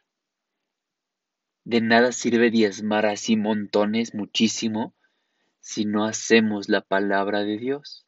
de 1.67 1.81
nada 1.81 2.13
sirve 2.13 2.49
diezmar 2.49 3.05
así 3.05 3.35
montones, 3.35 4.15
muchísimo, 4.15 4.95
si 5.59 5.83
no 5.83 6.05
hacemos 6.05 6.69
la 6.69 6.79
palabra 6.79 7.43
de 7.43 7.57
Dios. 7.57 8.05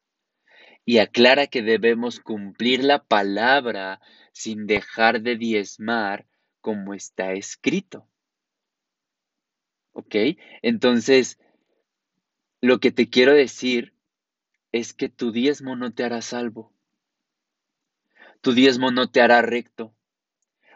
Y 0.86 0.99
aclara 0.99 1.45
que 1.45 1.62
debemos 1.62 2.21
cumplir 2.21 2.86
la 2.86 3.04
palabra 3.04 3.99
sin 4.32 4.65
dejar 4.65 5.23
de 5.23 5.36
diezmar 5.36 6.25
como 6.62 6.93
está 6.93 7.34
escrito. 7.34 8.08
¿Ok? 9.91 10.15
Entonces, 10.62 11.38
lo 12.62 12.80
que 12.80 12.91
te 12.91 13.10
quiero 13.10 13.34
decir 13.34 13.93
es 14.72 14.93
que 14.93 15.10
tu 15.10 15.32
diezmo 15.32 15.76
no 15.76 15.93
te 15.93 16.04
hará 16.04 16.22
salvo. 16.22 16.74
Tu 18.41 18.54
diezmo 18.54 18.91
no 18.91 19.10
te 19.10 19.22
hará 19.22 19.41
recto. 19.41 19.95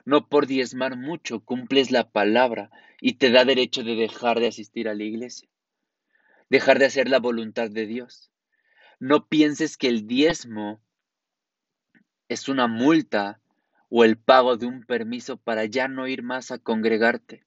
No 0.05 0.27
por 0.27 0.47
diezmar 0.47 0.97
mucho 0.97 1.41
cumples 1.41 1.91
la 1.91 2.09
palabra 2.11 2.71
y 2.99 3.13
te 3.13 3.31
da 3.31 3.45
derecho 3.45 3.83
de 3.83 3.95
dejar 3.95 4.39
de 4.39 4.47
asistir 4.47 4.89
a 4.89 4.95
la 4.95 5.03
iglesia, 5.03 5.49
dejar 6.49 6.79
de 6.79 6.85
hacer 6.85 7.09
la 7.09 7.19
voluntad 7.19 7.69
de 7.69 7.85
Dios. 7.85 8.31
No 8.99 9.27
pienses 9.27 9.77
que 9.77 9.87
el 9.87 10.07
diezmo 10.07 10.81
es 12.27 12.49
una 12.49 12.67
multa 12.67 13.41
o 13.89 14.03
el 14.03 14.17
pago 14.17 14.57
de 14.57 14.65
un 14.65 14.85
permiso 14.85 15.37
para 15.37 15.65
ya 15.65 15.87
no 15.87 16.07
ir 16.07 16.23
más 16.23 16.51
a 16.51 16.59
congregarte, 16.59 17.45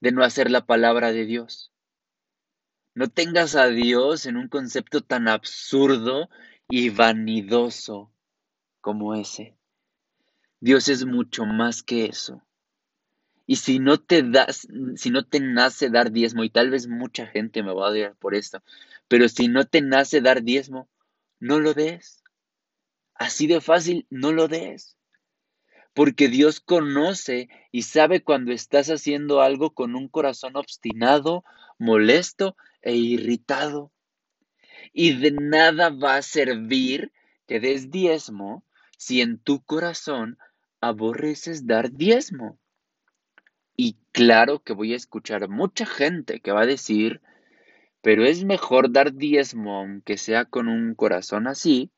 de 0.00 0.12
no 0.12 0.22
hacer 0.22 0.50
la 0.50 0.64
palabra 0.66 1.12
de 1.12 1.26
Dios. 1.26 1.72
No 2.98 3.08
tengas 3.08 3.54
a 3.54 3.68
Dios 3.68 4.26
en 4.26 4.36
un 4.36 4.48
concepto 4.48 5.02
tan 5.02 5.28
absurdo 5.28 6.28
y 6.68 6.90
vanidoso 6.90 8.10
como 8.80 9.14
ese. 9.14 9.56
Dios 10.58 10.88
es 10.88 11.06
mucho 11.06 11.46
más 11.46 11.84
que 11.84 12.06
eso. 12.06 12.42
Y 13.46 13.54
si 13.54 13.78
no 13.78 13.98
te 13.98 14.24
das, 14.24 14.66
si 14.96 15.10
no 15.10 15.24
te 15.24 15.38
nace 15.38 15.90
dar 15.90 16.10
diezmo, 16.10 16.42
y 16.42 16.50
tal 16.50 16.70
vez 16.70 16.88
mucha 16.88 17.28
gente 17.28 17.62
me 17.62 17.72
va 17.72 17.86
a 17.86 17.90
odiar 17.90 18.16
por 18.16 18.34
esto, 18.34 18.64
pero 19.06 19.28
si 19.28 19.46
no 19.46 19.64
te 19.64 19.80
nace 19.80 20.20
dar 20.20 20.42
diezmo, 20.42 20.88
no 21.38 21.60
lo 21.60 21.74
des. 21.74 22.24
Así 23.14 23.46
de 23.46 23.60
fácil, 23.60 24.08
no 24.10 24.32
lo 24.32 24.48
des. 24.48 24.96
Porque 25.94 26.26
Dios 26.26 26.58
conoce 26.58 27.48
y 27.70 27.82
sabe 27.82 28.24
cuando 28.24 28.50
estás 28.50 28.88
haciendo 28.88 29.40
algo 29.40 29.70
con 29.70 29.94
un 29.94 30.08
corazón 30.08 30.56
obstinado, 30.56 31.44
molesto 31.78 32.56
e 32.82 32.94
irritado. 32.94 33.92
Y 34.92 35.14
de 35.14 35.32
nada 35.32 35.90
va 35.90 36.16
a 36.16 36.22
servir 36.22 37.12
que 37.46 37.60
des 37.60 37.90
diezmo 37.90 38.64
si 38.96 39.20
en 39.20 39.38
tu 39.38 39.62
corazón 39.62 40.38
aborreces 40.80 41.66
dar 41.66 41.92
diezmo. 41.92 42.58
Y 43.76 43.96
claro 44.12 44.60
que 44.60 44.72
voy 44.72 44.92
a 44.92 44.96
escuchar 44.96 45.48
mucha 45.48 45.86
gente 45.86 46.40
que 46.40 46.52
va 46.52 46.62
a 46.62 46.66
decir, 46.66 47.20
pero 48.02 48.24
es 48.24 48.44
mejor 48.44 48.90
dar 48.92 49.14
diezmo 49.14 49.78
aunque 49.78 50.18
sea 50.18 50.44
con 50.44 50.68
un 50.68 50.94
corazón 50.94 51.46
así, 51.46 51.90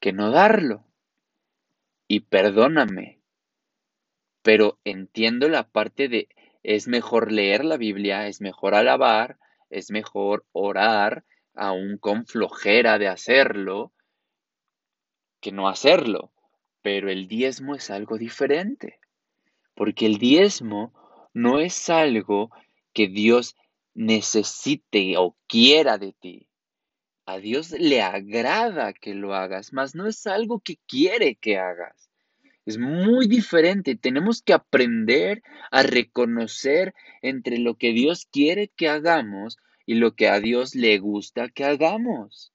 que 0.00 0.12
no 0.12 0.30
darlo. 0.30 0.84
Y 2.06 2.20
perdóname, 2.20 3.20
pero 4.42 4.78
entiendo 4.84 5.48
la 5.48 5.68
parte 5.68 6.08
de 6.08 6.28
es 6.62 6.88
mejor 6.88 7.32
leer 7.32 7.64
la 7.64 7.76
Biblia, 7.76 8.26
es 8.28 8.40
mejor 8.40 8.74
alabar, 8.74 9.38
es 9.70 9.90
mejor 9.90 10.44
orar, 10.52 11.24
aún 11.54 11.98
con 11.98 12.26
flojera 12.26 12.98
de 12.98 13.08
hacerlo, 13.08 13.92
que 15.40 15.52
no 15.52 15.68
hacerlo. 15.68 16.32
Pero 16.82 17.10
el 17.10 17.28
diezmo 17.28 17.74
es 17.74 17.90
algo 17.90 18.18
diferente, 18.18 19.00
porque 19.74 20.06
el 20.06 20.18
diezmo 20.18 20.92
no 21.34 21.58
es 21.58 21.90
algo 21.90 22.50
que 22.92 23.08
Dios 23.08 23.56
necesite 23.94 25.16
o 25.16 25.36
quiera 25.46 25.98
de 25.98 26.12
ti. 26.12 26.48
A 27.26 27.38
Dios 27.38 27.72
le 27.72 28.00
agrada 28.00 28.92
que 28.92 29.14
lo 29.14 29.34
hagas, 29.34 29.72
mas 29.72 29.94
no 29.94 30.06
es 30.06 30.26
algo 30.26 30.60
que 30.60 30.78
quiere 30.86 31.34
que 31.34 31.58
hagas. 31.58 32.07
Es 32.68 32.76
muy 32.76 33.28
diferente. 33.28 33.96
Tenemos 33.96 34.42
que 34.42 34.52
aprender 34.52 35.42
a 35.70 35.82
reconocer 35.82 36.94
entre 37.22 37.56
lo 37.56 37.78
que 37.78 37.94
Dios 37.94 38.28
quiere 38.30 38.68
que 38.68 38.90
hagamos 38.90 39.56
y 39.86 39.94
lo 39.94 40.14
que 40.14 40.28
a 40.28 40.38
Dios 40.38 40.74
le 40.74 40.98
gusta 40.98 41.48
que 41.48 41.64
hagamos. 41.64 42.52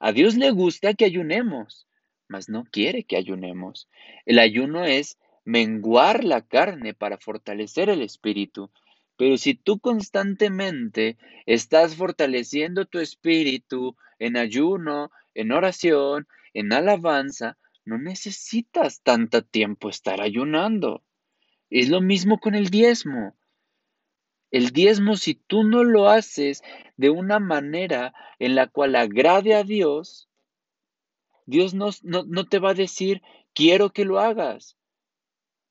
A 0.00 0.10
Dios 0.10 0.34
le 0.34 0.50
gusta 0.50 0.94
que 0.94 1.04
ayunemos, 1.04 1.86
mas 2.26 2.48
no 2.48 2.64
quiere 2.64 3.04
que 3.04 3.16
ayunemos. 3.16 3.88
El 4.26 4.40
ayuno 4.40 4.84
es 4.86 5.18
menguar 5.44 6.24
la 6.24 6.40
carne 6.40 6.92
para 6.92 7.16
fortalecer 7.16 7.88
el 7.90 8.02
espíritu. 8.02 8.72
Pero 9.16 9.36
si 9.36 9.54
tú 9.54 9.78
constantemente 9.78 11.16
estás 11.46 11.94
fortaleciendo 11.94 12.86
tu 12.86 12.98
espíritu 12.98 13.94
en 14.18 14.36
ayuno, 14.36 15.12
en 15.32 15.52
oración, 15.52 16.26
en 16.54 16.72
alabanza, 16.72 17.56
no 17.84 17.98
necesitas 17.98 19.02
tanto 19.02 19.42
tiempo 19.42 19.88
estar 19.88 20.20
ayunando. 20.20 21.02
Es 21.70 21.88
lo 21.88 22.00
mismo 22.00 22.38
con 22.38 22.54
el 22.54 22.70
diezmo. 22.70 23.36
El 24.50 24.70
diezmo, 24.70 25.16
si 25.16 25.34
tú 25.34 25.64
no 25.64 25.82
lo 25.82 26.08
haces 26.08 26.62
de 26.96 27.10
una 27.10 27.40
manera 27.40 28.14
en 28.38 28.54
la 28.54 28.68
cual 28.68 28.94
agrade 28.94 29.54
a 29.54 29.64
Dios, 29.64 30.28
Dios 31.46 31.74
no, 31.74 31.90
no, 32.02 32.46
te 32.46 32.58
va 32.58 32.70
a 32.70 32.74
decir, 32.74 33.20
quiero 33.52 33.92
que 33.92 34.04
lo 34.04 34.20
hagas. 34.20 34.76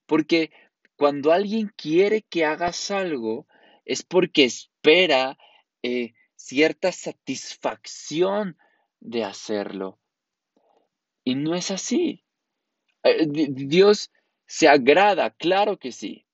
Porque 0.05 0.51
cuando 0.97 1.31
alguien 1.31 1.71
quiere 1.75 2.21
que 2.23 2.45
hagas 2.45 2.91
algo, 2.91 3.47
es 3.85 4.03
porque 4.03 4.43
espera 4.43 5.37
eh, 5.81 6.13
cierta 6.35 6.91
satisfacción 6.91 8.57
de 8.99 9.23
hacerlo. 9.23 9.99
Y 11.23 11.35
no 11.35 11.55
es 11.55 11.71
así. 11.71 12.23
Eh, 13.03 13.25
Dios 13.27 14.11
se 14.45 14.67
agrada, 14.67 15.31
claro 15.31 15.77
que 15.77 15.91
sí. 15.91 16.25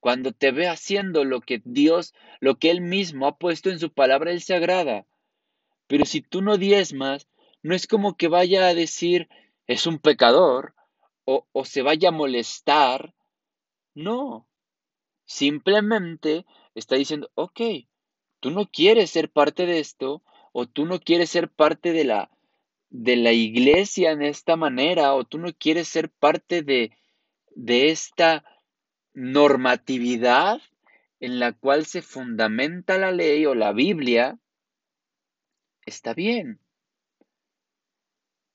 Cuando 0.00 0.32
te 0.32 0.50
ve 0.50 0.68
haciendo 0.68 1.24
lo 1.24 1.40
que 1.40 1.62
Dios, 1.64 2.14
lo 2.40 2.58
que 2.58 2.70
Él 2.70 2.80
mismo 2.80 3.26
ha 3.26 3.38
puesto 3.38 3.70
en 3.70 3.78
su 3.78 3.92
palabra, 3.92 4.32
Él 4.32 4.40
se 4.40 4.54
agrada. 4.54 5.06
Pero 5.86 6.04
si 6.06 6.22
tú 6.22 6.42
no 6.42 6.56
diezmas, 6.56 7.28
no 7.62 7.74
es 7.74 7.86
como 7.86 8.16
que 8.16 8.28
vaya 8.28 8.66
a 8.66 8.74
decir 8.74 9.28
es 9.66 9.86
un 9.86 9.98
pecador 9.98 10.74
o, 11.24 11.46
o 11.52 11.64
se 11.64 11.82
vaya 11.82 12.08
a 12.08 12.12
molestar. 12.12 13.14
No. 13.94 14.48
Simplemente 15.24 16.46
está 16.74 16.96
diciendo, 16.96 17.30
ok, 17.34 17.60
tú 18.40 18.50
no 18.50 18.68
quieres 18.70 19.10
ser 19.10 19.30
parte 19.30 19.66
de 19.66 19.78
esto 19.78 20.22
o 20.52 20.66
tú 20.66 20.84
no 20.84 20.98
quieres 21.00 21.30
ser 21.30 21.48
parte 21.48 21.92
de 21.92 22.04
la, 22.04 22.30
de 22.92 23.16
la 23.16 23.32
iglesia 23.32 24.10
en 24.10 24.20
esta 24.20 24.54
manera 24.54 25.14
o 25.14 25.24
tú 25.24 25.38
no 25.38 25.48
quieres 25.54 25.88
ser 25.88 26.10
parte 26.10 26.62
de, 26.62 26.92
de 27.54 27.88
esta 27.88 28.44
normatividad 29.14 30.60
en 31.18 31.40
la 31.40 31.54
cual 31.54 31.86
se 31.86 32.02
fundamenta 32.02 32.98
la 32.98 33.10
ley 33.10 33.46
o 33.46 33.54
la 33.54 33.72
Biblia, 33.72 34.38
está 35.86 36.12
bien. 36.12 36.60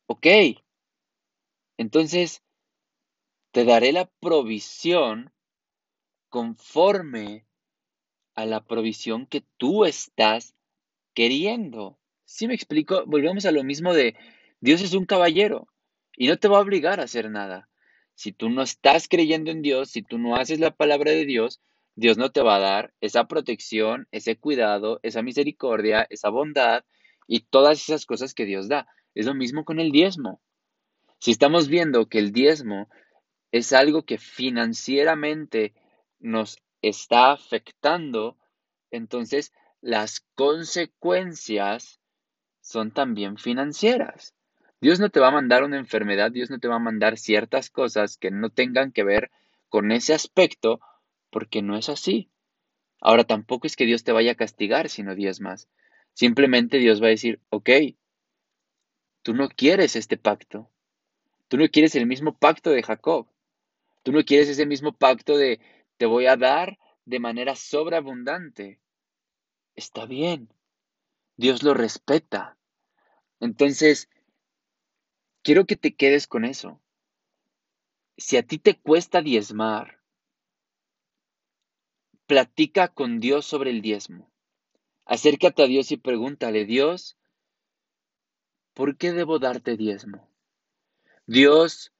Ok. 0.05 0.27
Entonces, 1.77 2.43
te 3.51 3.65
daré 3.65 3.91
la 3.91 4.05
provisión 4.05 5.33
conforme 6.29 7.47
a 8.35 8.45
la 8.45 8.63
provisión 8.63 9.25
que 9.25 9.41
tú 9.57 9.85
estás 9.85 10.55
queriendo. 11.15 11.97
¿Sí 12.29 12.45
me 12.45 12.55
explico? 12.55 13.05
Volvemos 13.05 13.45
a 13.45 13.53
lo 13.53 13.63
mismo 13.63 13.93
de 13.93 14.13
Dios 14.59 14.81
es 14.81 14.93
un 14.93 15.05
caballero 15.05 15.69
y 16.17 16.27
no 16.27 16.35
te 16.35 16.49
va 16.49 16.57
a 16.57 16.61
obligar 16.61 16.99
a 16.99 17.03
hacer 17.03 17.31
nada. 17.31 17.69
Si 18.15 18.33
tú 18.33 18.49
no 18.49 18.63
estás 18.63 19.07
creyendo 19.07 19.49
en 19.49 19.61
Dios, 19.61 19.91
si 19.91 20.01
tú 20.01 20.17
no 20.17 20.35
haces 20.35 20.59
la 20.59 20.71
palabra 20.71 21.11
de 21.11 21.25
Dios, 21.25 21.61
Dios 21.95 22.17
no 22.17 22.29
te 22.29 22.41
va 22.41 22.57
a 22.57 22.59
dar 22.59 22.93
esa 22.99 23.29
protección, 23.29 24.09
ese 24.11 24.35
cuidado, 24.35 24.99
esa 25.03 25.21
misericordia, 25.21 26.05
esa 26.09 26.27
bondad 26.27 26.83
y 27.27 27.45
todas 27.49 27.79
esas 27.79 28.05
cosas 28.05 28.33
que 28.33 28.43
Dios 28.43 28.67
da. 28.67 28.87
Es 29.15 29.25
lo 29.25 29.33
mismo 29.33 29.63
con 29.63 29.79
el 29.79 29.93
diezmo. 29.93 30.41
Si 31.19 31.31
estamos 31.31 31.69
viendo 31.69 32.09
que 32.09 32.19
el 32.19 32.33
diezmo 32.33 32.89
es 33.53 33.71
algo 33.71 34.03
que 34.03 34.17
financieramente 34.17 35.73
nos 36.19 36.57
está 36.81 37.31
afectando, 37.31 38.37
entonces 38.91 39.53
las 39.79 40.25
consecuencias 40.35 42.01
son 42.67 42.91
también 42.91 43.37
financieras. 43.37 44.35
Dios 44.81 44.99
no 44.99 45.09
te 45.09 45.21
va 45.21 45.29
a 45.29 45.31
mandar 45.31 45.63
una 45.63 45.77
enfermedad, 45.77 46.31
Dios 46.31 46.49
no 46.49 46.59
te 46.59 46.67
va 46.67 46.75
a 46.75 46.79
mandar 46.79 47.17
ciertas 47.17 47.69
cosas 47.69 48.17
que 48.17 48.29
no 48.29 48.49
tengan 48.49 48.91
que 48.91 49.05
ver 49.05 49.31
con 49.69 49.91
ese 49.93 50.13
aspecto, 50.13 50.81
porque 51.29 51.61
no 51.61 51.77
es 51.77 51.87
así. 51.87 52.29
Ahora 52.99 53.23
tampoco 53.23 53.67
es 53.67 53.77
que 53.77 53.85
Dios 53.85 54.03
te 54.03 54.11
vaya 54.11 54.33
a 54.33 54.35
castigar 54.35 54.89
si 54.89 55.01
no 55.01 55.15
más. 55.39 55.69
Simplemente 56.13 56.77
Dios 56.77 57.01
va 57.01 57.07
a 57.07 57.11
decir, 57.11 57.39
ok, 57.49 57.69
tú 59.21 59.33
no 59.33 59.47
quieres 59.47 59.95
este 59.95 60.17
pacto. 60.17 60.69
Tú 61.47 61.57
no 61.57 61.69
quieres 61.69 61.95
el 61.95 62.05
mismo 62.05 62.37
pacto 62.37 62.71
de 62.71 62.83
Jacob. 62.83 63.27
Tú 64.03 64.11
no 64.11 64.23
quieres 64.23 64.49
ese 64.49 64.65
mismo 64.65 64.91
pacto 64.91 65.37
de 65.37 65.61
te 65.95 66.05
voy 66.05 66.25
a 66.25 66.35
dar 66.35 66.77
de 67.05 67.19
manera 67.19 67.55
sobreabundante. 67.55 68.79
Está 69.73 70.05
bien. 70.05 70.49
Dios 71.37 71.63
lo 71.63 71.73
respeta. 71.73 72.57
Entonces, 73.39 74.09
quiero 75.43 75.65
que 75.65 75.75
te 75.75 75.95
quedes 75.95 76.27
con 76.27 76.43
eso. 76.43 76.81
Si 78.17 78.35
a 78.37 78.43
ti 78.43 78.57
te 78.57 78.79
cuesta 78.79 79.21
diezmar, 79.21 80.01
platica 82.25 82.87
con 82.89 83.19
Dios 83.19 83.45
sobre 83.45 83.69
el 83.69 83.81
diezmo. 83.81 84.29
Acércate 85.05 85.63
a 85.63 85.67
Dios 85.67 85.91
y 85.91 85.97
pregúntale, 85.97 86.65
Dios, 86.65 87.17
¿por 88.73 88.97
qué 88.97 89.13
debo 89.13 89.39
darte 89.39 89.77
diezmo? 89.77 90.27
Dios, 91.27 91.93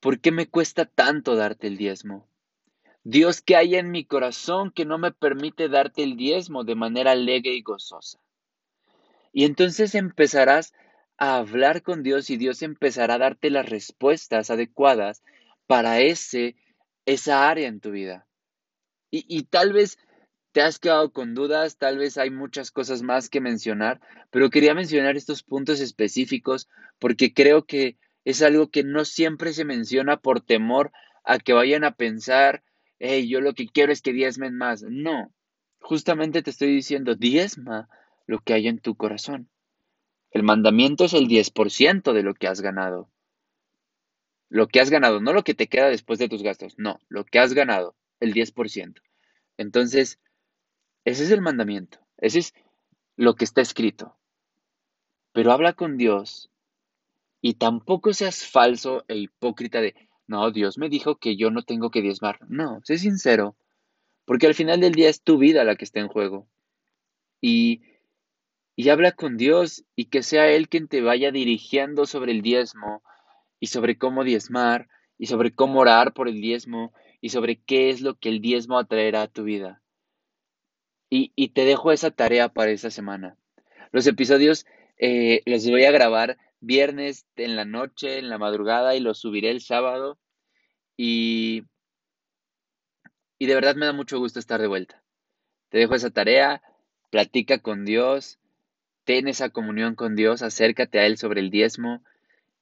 ¿por 0.00 0.20
qué 0.20 0.30
me 0.30 0.48
cuesta 0.48 0.86
tanto 0.86 1.34
darte 1.34 1.66
el 1.66 1.76
diezmo? 1.76 2.28
Dios, 3.06 3.42
¿qué 3.42 3.54
hay 3.54 3.74
en 3.74 3.90
mi 3.90 4.06
corazón 4.06 4.72
que 4.72 4.86
no 4.86 4.96
me 4.96 5.12
permite 5.12 5.68
darte 5.68 6.02
el 6.02 6.16
diezmo 6.16 6.64
de 6.64 6.74
manera 6.74 7.12
alegre 7.12 7.52
y 7.52 7.60
gozosa? 7.60 8.18
Y 9.30 9.44
entonces 9.44 9.94
empezarás 9.94 10.72
a 11.18 11.36
hablar 11.36 11.82
con 11.82 12.02
Dios 12.02 12.30
y 12.30 12.38
Dios 12.38 12.62
empezará 12.62 13.14
a 13.14 13.18
darte 13.18 13.50
las 13.50 13.68
respuestas 13.68 14.48
adecuadas 14.48 15.22
para 15.66 16.00
ese, 16.00 16.56
esa 17.04 17.50
área 17.50 17.68
en 17.68 17.80
tu 17.80 17.90
vida. 17.90 18.26
Y, 19.10 19.26
y 19.28 19.42
tal 19.42 19.74
vez 19.74 19.98
te 20.52 20.62
has 20.62 20.78
quedado 20.78 21.12
con 21.12 21.34
dudas, 21.34 21.76
tal 21.76 21.98
vez 21.98 22.16
hay 22.16 22.30
muchas 22.30 22.70
cosas 22.70 23.02
más 23.02 23.28
que 23.28 23.42
mencionar, 23.42 24.00
pero 24.30 24.48
quería 24.48 24.72
mencionar 24.72 25.16
estos 25.18 25.42
puntos 25.42 25.80
específicos 25.80 26.70
porque 26.98 27.34
creo 27.34 27.66
que 27.66 27.98
es 28.24 28.40
algo 28.40 28.70
que 28.70 28.82
no 28.82 29.04
siempre 29.04 29.52
se 29.52 29.66
menciona 29.66 30.16
por 30.16 30.40
temor 30.40 30.90
a 31.22 31.38
que 31.38 31.52
vayan 31.52 31.84
a 31.84 31.96
pensar 31.96 32.62
hey, 32.98 33.28
yo 33.28 33.40
lo 33.40 33.54
que 33.54 33.66
quiero 33.66 33.92
es 33.92 34.02
que 34.02 34.12
diezmen 34.12 34.56
más. 34.56 34.82
No, 34.82 35.32
justamente 35.80 36.42
te 36.42 36.50
estoy 36.50 36.74
diciendo, 36.74 37.14
diezma 37.14 37.88
lo 38.26 38.40
que 38.40 38.54
hay 38.54 38.68
en 38.68 38.78
tu 38.78 38.96
corazón. 38.96 39.48
El 40.30 40.42
mandamiento 40.42 41.04
es 41.04 41.14
el 41.14 41.28
10% 41.28 42.12
de 42.12 42.22
lo 42.22 42.34
que 42.34 42.48
has 42.48 42.60
ganado. 42.60 43.10
Lo 44.48 44.68
que 44.68 44.80
has 44.80 44.90
ganado, 44.90 45.20
no 45.20 45.32
lo 45.32 45.44
que 45.44 45.54
te 45.54 45.68
queda 45.68 45.88
después 45.88 46.18
de 46.18 46.28
tus 46.28 46.42
gastos, 46.42 46.74
no, 46.76 47.00
lo 47.08 47.24
que 47.24 47.38
has 47.38 47.54
ganado, 47.54 47.96
el 48.20 48.34
10%. 48.34 49.00
Entonces, 49.56 50.18
ese 51.04 51.24
es 51.24 51.30
el 51.30 51.40
mandamiento, 51.40 51.98
ese 52.18 52.40
es 52.40 52.54
lo 53.16 53.34
que 53.34 53.44
está 53.44 53.60
escrito. 53.60 54.16
Pero 55.32 55.52
habla 55.52 55.72
con 55.72 55.96
Dios 55.96 56.50
y 57.40 57.54
tampoco 57.54 58.12
seas 58.12 58.46
falso 58.46 59.04
e 59.08 59.16
hipócrita 59.16 59.80
de, 59.80 59.94
no, 60.26 60.50
Dios 60.50 60.78
me 60.78 60.88
dijo 60.88 61.16
que 61.16 61.36
yo 61.36 61.50
no 61.50 61.62
tengo 61.62 61.90
que 61.90 62.02
diezmar. 62.02 62.38
No, 62.48 62.80
sé 62.84 62.98
sincero, 62.98 63.56
porque 64.24 64.46
al 64.46 64.54
final 64.54 64.80
del 64.80 64.92
día 64.92 65.08
es 65.08 65.22
tu 65.22 65.38
vida 65.38 65.64
la 65.64 65.76
que 65.76 65.84
está 65.84 66.00
en 66.00 66.08
juego. 66.08 66.48
Y, 67.40 67.82
y 68.76 68.88
habla 68.88 69.12
con 69.12 69.36
Dios 69.36 69.84
y 69.94 70.06
que 70.06 70.22
sea 70.22 70.50
Él 70.50 70.68
quien 70.68 70.88
te 70.88 71.02
vaya 71.02 71.30
dirigiendo 71.30 72.06
sobre 72.06 72.32
el 72.32 72.42
diezmo 72.42 73.02
y 73.60 73.66
sobre 73.66 73.98
cómo 73.98 74.24
diezmar 74.24 74.88
y 75.18 75.26
sobre 75.26 75.54
cómo 75.54 75.80
orar 75.80 76.14
por 76.14 76.28
el 76.28 76.40
diezmo 76.40 76.92
y 77.20 77.30
sobre 77.30 77.60
qué 77.60 77.90
es 77.90 78.00
lo 78.00 78.18
que 78.18 78.30
el 78.30 78.40
diezmo 78.40 78.78
atraerá 78.78 79.22
a 79.22 79.28
tu 79.28 79.44
vida. 79.44 79.82
Y, 81.10 81.32
y 81.36 81.48
te 81.50 81.64
dejo 81.64 81.92
esa 81.92 82.10
tarea 82.10 82.48
para 82.48 82.70
esta 82.70 82.90
semana. 82.90 83.36
Los 83.92 84.06
episodios 84.06 84.66
eh, 84.98 85.42
los 85.46 85.68
voy 85.68 85.84
a 85.84 85.90
grabar 85.90 86.38
viernes 86.66 87.26
en 87.36 87.56
la 87.56 87.64
noche, 87.64 88.18
en 88.18 88.28
la 88.28 88.38
madrugada 88.38 88.94
y 88.94 89.00
lo 89.00 89.14
subiré 89.14 89.50
el 89.50 89.60
sábado. 89.60 90.18
Y, 90.96 91.64
y 93.38 93.46
de 93.46 93.54
verdad 93.54 93.76
me 93.76 93.86
da 93.86 93.92
mucho 93.92 94.18
gusto 94.18 94.38
estar 94.38 94.60
de 94.60 94.66
vuelta. 94.66 95.02
Te 95.70 95.78
dejo 95.78 95.94
esa 95.94 96.10
tarea, 96.10 96.62
platica 97.10 97.58
con 97.58 97.84
Dios, 97.84 98.38
ten 99.04 99.28
esa 99.28 99.50
comunión 99.50 99.94
con 99.94 100.16
Dios, 100.16 100.42
acércate 100.42 100.98
a 100.98 101.06
Él 101.06 101.18
sobre 101.18 101.40
el 101.40 101.50
diezmo 101.50 102.02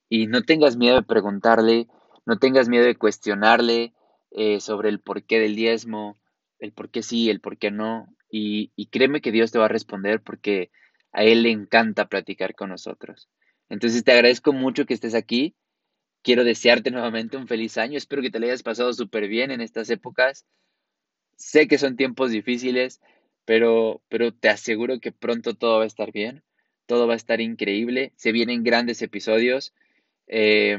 y 0.08 0.26
no 0.26 0.42
tengas 0.42 0.76
miedo 0.76 0.96
de 0.96 1.02
preguntarle, 1.02 1.88
no 2.26 2.38
tengas 2.38 2.68
miedo 2.68 2.84
de 2.84 2.96
cuestionarle 2.96 3.94
eh, 4.30 4.60
sobre 4.60 4.88
el 4.88 5.00
porqué 5.00 5.40
del 5.40 5.56
diezmo, 5.56 6.18
el 6.58 6.72
por 6.72 6.90
qué 6.90 7.02
sí, 7.02 7.30
el 7.30 7.40
por 7.40 7.58
qué 7.58 7.70
no. 7.70 8.14
Y, 8.30 8.72
y 8.76 8.86
créeme 8.86 9.20
que 9.20 9.32
Dios 9.32 9.52
te 9.52 9.58
va 9.58 9.66
a 9.66 9.68
responder 9.68 10.22
porque 10.22 10.70
a 11.12 11.24
Él 11.24 11.42
le 11.42 11.50
encanta 11.50 12.08
platicar 12.08 12.54
con 12.54 12.70
nosotros. 12.70 13.28
Entonces 13.72 14.04
te 14.04 14.12
agradezco 14.12 14.52
mucho 14.52 14.84
que 14.84 14.92
estés 14.92 15.14
aquí. 15.14 15.54
Quiero 16.22 16.44
desearte 16.44 16.90
nuevamente 16.90 17.38
un 17.38 17.48
feliz 17.48 17.78
año. 17.78 17.96
Espero 17.96 18.20
que 18.20 18.30
te 18.30 18.38
lo 18.38 18.44
hayas 18.44 18.62
pasado 18.62 18.92
súper 18.92 19.28
bien 19.28 19.50
en 19.50 19.62
estas 19.62 19.88
épocas. 19.88 20.44
Sé 21.36 21.66
que 21.68 21.78
son 21.78 21.96
tiempos 21.96 22.32
difíciles, 22.32 23.00
pero, 23.46 24.02
pero 24.10 24.30
te 24.30 24.50
aseguro 24.50 25.00
que 25.00 25.10
pronto 25.10 25.54
todo 25.54 25.78
va 25.78 25.84
a 25.84 25.86
estar 25.86 26.12
bien. 26.12 26.44
Todo 26.84 27.06
va 27.06 27.14
a 27.14 27.16
estar 27.16 27.40
increíble. 27.40 28.12
Se 28.14 28.30
vienen 28.30 28.62
grandes 28.62 29.00
episodios. 29.00 29.72
Eh, 30.26 30.76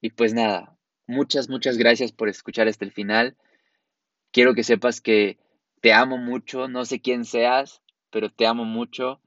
y 0.00 0.10
pues 0.10 0.32
nada, 0.32 0.78
muchas, 1.08 1.48
muchas 1.48 1.76
gracias 1.76 2.12
por 2.12 2.28
escuchar 2.28 2.68
hasta 2.68 2.84
el 2.84 2.92
final. 2.92 3.36
Quiero 4.30 4.54
que 4.54 4.62
sepas 4.62 5.00
que 5.00 5.38
te 5.80 5.92
amo 5.92 6.18
mucho. 6.18 6.68
No 6.68 6.84
sé 6.84 7.00
quién 7.00 7.24
seas, 7.24 7.82
pero 8.10 8.30
te 8.30 8.46
amo 8.46 8.64
mucho. 8.64 9.20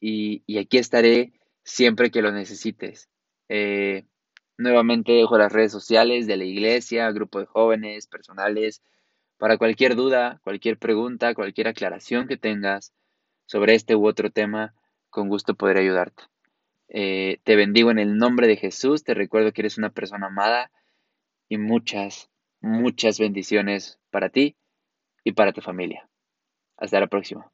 Y, 0.00 0.58
aquí 0.58 0.78
estaré 0.78 1.32
siempre 1.64 2.10
que 2.10 2.22
lo 2.22 2.32
necesites. 2.32 3.08
Eh, 3.48 4.04
nuevamente 4.58 5.12
dejo 5.12 5.38
las 5.38 5.52
redes 5.52 5.72
sociales 5.72 6.26
de 6.26 6.36
la 6.36 6.44
iglesia, 6.44 7.10
grupo 7.10 7.40
de 7.40 7.46
jóvenes, 7.46 8.06
personales, 8.06 8.82
para 9.38 9.58
cualquier 9.58 9.96
duda, 9.96 10.40
cualquier 10.42 10.78
pregunta, 10.78 11.34
cualquier 11.34 11.68
aclaración 11.68 12.26
que 12.26 12.36
tengas 12.36 12.92
sobre 13.46 13.74
este 13.74 13.94
u 13.94 14.06
otro 14.06 14.30
tema, 14.30 14.74
con 15.10 15.28
gusto 15.28 15.54
podré 15.54 15.80
ayudarte. 15.80 16.24
Eh, 16.88 17.38
te 17.44 17.56
bendigo 17.56 17.90
en 17.90 17.98
el 17.98 18.16
nombre 18.16 18.46
de 18.46 18.56
Jesús, 18.56 19.04
te 19.04 19.14
recuerdo 19.14 19.52
que 19.52 19.62
eres 19.62 19.78
una 19.78 19.90
persona 19.90 20.28
amada 20.28 20.70
y 21.48 21.58
muchas, 21.58 22.30
muchas 22.60 23.18
bendiciones 23.18 23.98
para 24.10 24.30
ti 24.30 24.56
y 25.24 25.32
para 25.32 25.52
tu 25.52 25.60
familia. 25.60 26.08
Hasta 26.76 27.00
la 27.00 27.06
próxima. 27.06 27.50